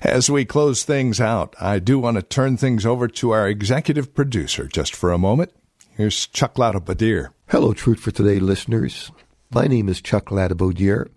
As 0.00 0.30
we 0.30 0.44
close 0.44 0.84
things 0.84 1.20
out, 1.20 1.56
I 1.60 1.80
do 1.80 1.98
want 1.98 2.18
to 2.18 2.22
turn 2.22 2.56
things 2.56 2.86
over 2.86 3.08
to 3.08 3.32
our 3.32 3.48
executive 3.48 4.14
producer 4.14 4.68
just 4.68 4.94
for 4.94 5.10
a 5.10 5.18
moment. 5.18 5.52
Here's 5.96 6.28
Chuck 6.28 6.54
Ladabodier. 6.54 7.30
Hello, 7.48 7.72
Truth 7.72 7.98
for 7.98 8.12
Today 8.12 8.38
listeners. 8.38 9.10
My 9.50 9.66
name 9.66 9.88
is 9.88 10.00
Chuck 10.00 10.26
Ladabodier, 10.26 11.10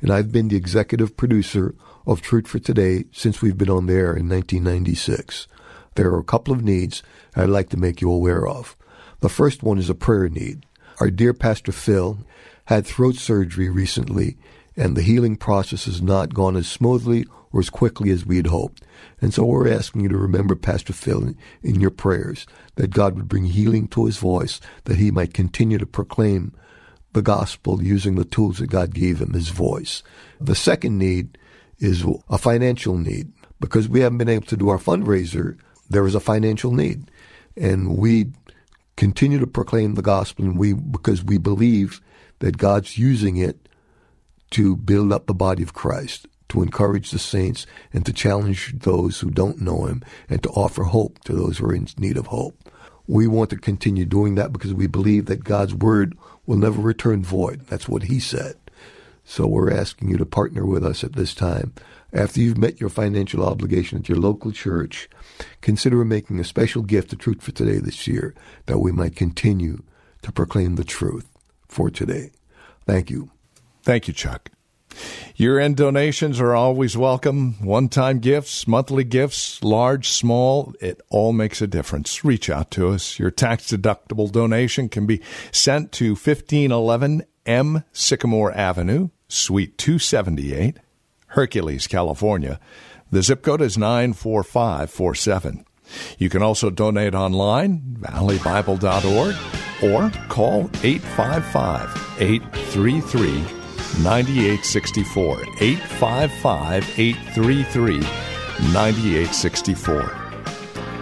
and 0.00 0.12
I've 0.12 0.30
been 0.30 0.48
the 0.48 0.56
executive 0.56 1.16
producer 1.16 1.74
of 2.06 2.22
Truth 2.22 2.46
for 2.46 2.60
Today 2.60 3.06
since 3.10 3.42
we've 3.42 3.58
been 3.58 3.68
on 3.68 3.86
the 3.86 3.94
air 3.94 4.14
in 4.14 4.28
1996 4.28 5.48
there 5.94 6.10
are 6.10 6.18
a 6.18 6.24
couple 6.24 6.54
of 6.54 6.62
needs 6.62 7.02
I'd 7.36 7.48
like 7.48 7.68
to 7.70 7.76
make 7.76 8.00
you 8.00 8.10
aware 8.10 8.46
of. 8.46 8.76
The 9.20 9.28
first 9.28 9.62
one 9.62 9.78
is 9.78 9.90
a 9.90 9.94
prayer 9.94 10.28
need. 10.28 10.66
Our 11.00 11.10
dear 11.10 11.32
Pastor 11.34 11.72
Phil 11.72 12.18
had 12.66 12.86
throat 12.86 13.16
surgery 13.16 13.68
recently, 13.68 14.36
and 14.76 14.96
the 14.96 15.02
healing 15.02 15.36
process 15.36 15.84
has 15.84 16.00
not 16.00 16.34
gone 16.34 16.56
as 16.56 16.66
smoothly 16.66 17.24
or 17.52 17.60
as 17.60 17.70
quickly 17.70 18.10
as 18.10 18.24
we 18.24 18.36
had 18.36 18.46
hoped. 18.46 18.82
And 19.20 19.32
so 19.32 19.44
we're 19.44 19.72
asking 19.72 20.02
you 20.02 20.08
to 20.08 20.16
remember 20.16 20.56
Pastor 20.56 20.92
Phil 20.92 21.22
in, 21.22 21.36
in 21.62 21.80
your 21.80 21.90
prayers, 21.90 22.46
that 22.76 22.90
God 22.90 23.14
would 23.16 23.28
bring 23.28 23.44
healing 23.44 23.88
to 23.88 24.06
his 24.06 24.16
voice, 24.16 24.60
that 24.84 24.96
he 24.96 25.10
might 25.10 25.34
continue 25.34 25.78
to 25.78 25.86
proclaim 25.86 26.52
the 27.12 27.22
gospel 27.22 27.82
using 27.82 28.14
the 28.14 28.24
tools 28.24 28.58
that 28.58 28.68
God 28.68 28.94
gave 28.94 29.20
him, 29.20 29.34
his 29.34 29.50
voice. 29.50 30.02
The 30.40 30.54
second 30.54 30.98
need 30.98 31.36
is 31.78 32.04
a 32.30 32.38
financial 32.38 32.96
need. 32.96 33.32
Because 33.60 33.88
we 33.88 34.00
haven't 34.00 34.18
been 34.18 34.28
able 34.28 34.46
to 34.46 34.56
do 34.56 34.70
our 34.70 34.78
fundraiser 34.78 35.56
there 35.88 36.02
was 36.02 36.14
a 36.14 36.20
financial 36.20 36.72
need. 36.72 37.10
And 37.56 37.96
we 37.98 38.32
continue 38.96 39.38
to 39.38 39.46
proclaim 39.46 39.94
the 39.94 40.02
gospel, 40.02 40.44
and 40.44 40.58
we 40.58 40.72
because 40.72 41.24
we 41.24 41.38
believe 41.38 42.00
that 42.38 42.58
God's 42.58 42.98
using 42.98 43.36
it 43.36 43.68
to 44.50 44.76
build 44.76 45.12
up 45.12 45.26
the 45.26 45.34
body 45.34 45.62
of 45.62 45.72
Christ, 45.72 46.26
to 46.50 46.62
encourage 46.62 47.10
the 47.10 47.18
saints, 47.18 47.66
and 47.92 48.04
to 48.04 48.12
challenge 48.12 48.74
those 48.80 49.20
who 49.20 49.30
don't 49.30 49.60
know 49.60 49.86
Him, 49.86 50.02
and 50.28 50.42
to 50.42 50.50
offer 50.50 50.84
hope 50.84 51.22
to 51.24 51.32
those 51.32 51.58
who 51.58 51.66
are 51.66 51.74
in 51.74 51.88
need 51.98 52.16
of 52.16 52.26
hope. 52.26 52.56
We 53.06 53.26
want 53.26 53.50
to 53.50 53.56
continue 53.56 54.04
doing 54.04 54.36
that 54.36 54.52
because 54.52 54.72
we 54.72 54.86
believe 54.86 55.26
that 55.26 55.44
God's 55.44 55.74
word 55.74 56.16
will 56.46 56.56
never 56.56 56.80
return 56.80 57.22
void. 57.22 57.66
That's 57.66 57.88
what 57.88 58.04
He 58.04 58.20
said. 58.20 58.54
So 59.24 59.46
we're 59.46 59.72
asking 59.72 60.08
you 60.08 60.16
to 60.18 60.26
partner 60.26 60.66
with 60.66 60.84
us 60.84 61.04
at 61.04 61.14
this 61.14 61.34
time. 61.34 61.72
After 62.12 62.40
you've 62.40 62.58
met 62.58 62.80
your 62.80 62.90
financial 62.90 63.44
obligation 63.44 63.98
at 63.98 64.08
your 64.08 64.18
local 64.18 64.52
church, 64.52 65.08
consider 65.60 66.04
making 66.04 66.40
a 66.40 66.44
special 66.44 66.82
gift 66.82 67.10
to 67.10 67.16
Truth 67.16 67.42
for 67.42 67.52
Today 67.52 67.78
this 67.78 68.06
year 68.06 68.34
that 68.66 68.78
we 68.78 68.92
might 68.92 69.16
continue 69.16 69.82
to 70.22 70.32
proclaim 70.32 70.76
the 70.76 70.84
truth 70.84 71.28
for 71.68 71.90
today. 71.90 72.30
Thank 72.86 73.10
you. 73.10 73.30
Thank 73.82 74.08
you, 74.08 74.14
Chuck. 74.14 74.50
Year 75.36 75.58
end 75.58 75.76
donations 75.76 76.40
are 76.40 76.54
always 76.54 76.96
welcome. 76.96 77.54
One 77.64 77.88
time 77.88 78.18
gifts, 78.18 78.68
monthly 78.68 79.04
gifts, 79.04 79.62
large, 79.64 80.08
small, 80.08 80.74
it 80.80 81.00
all 81.08 81.32
makes 81.32 81.62
a 81.62 81.66
difference. 81.66 82.24
Reach 82.24 82.50
out 82.50 82.70
to 82.72 82.88
us. 82.88 83.18
Your 83.18 83.30
tax 83.30 83.70
deductible 83.70 84.30
donation 84.30 84.88
can 84.88 85.06
be 85.06 85.22
sent 85.50 85.92
to 85.92 86.10
1511 86.10 87.24
M 87.46 87.84
Sycamore 87.92 88.52
Avenue, 88.52 89.08
Suite 89.28 89.78
278, 89.78 90.78
Hercules, 91.28 91.86
California. 91.86 92.60
The 93.12 93.22
zip 93.22 93.42
code 93.42 93.60
is 93.60 93.76
94547. 93.76 95.66
You 96.16 96.30
can 96.30 96.42
also 96.42 96.70
donate 96.70 97.14
online, 97.14 97.98
valleybible.org, 98.00 99.36
or 99.92 100.10
call 100.30 100.70
855 100.82 102.16
833 102.18 103.32
9864. 104.02 105.42
855 105.60 106.98
833 106.98 108.00
9864. 108.72 110.16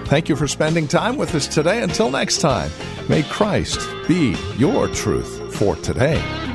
Thank 0.07 0.29
you 0.29 0.35
for 0.35 0.49
spending 0.49 0.89
time 0.89 1.17
with 1.17 1.33
us 1.37 1.47
today. 1.47 1.81
Until 1.81 2.11
next 2.11 2.39
time, 2.41 2.73
may 3.09 3.23
Christ 3.23 3.89
be 4.09 4.35
your 4.57 4.89
truth 4.89 5.55
for 5.55 5.77
today. 5.77 6.50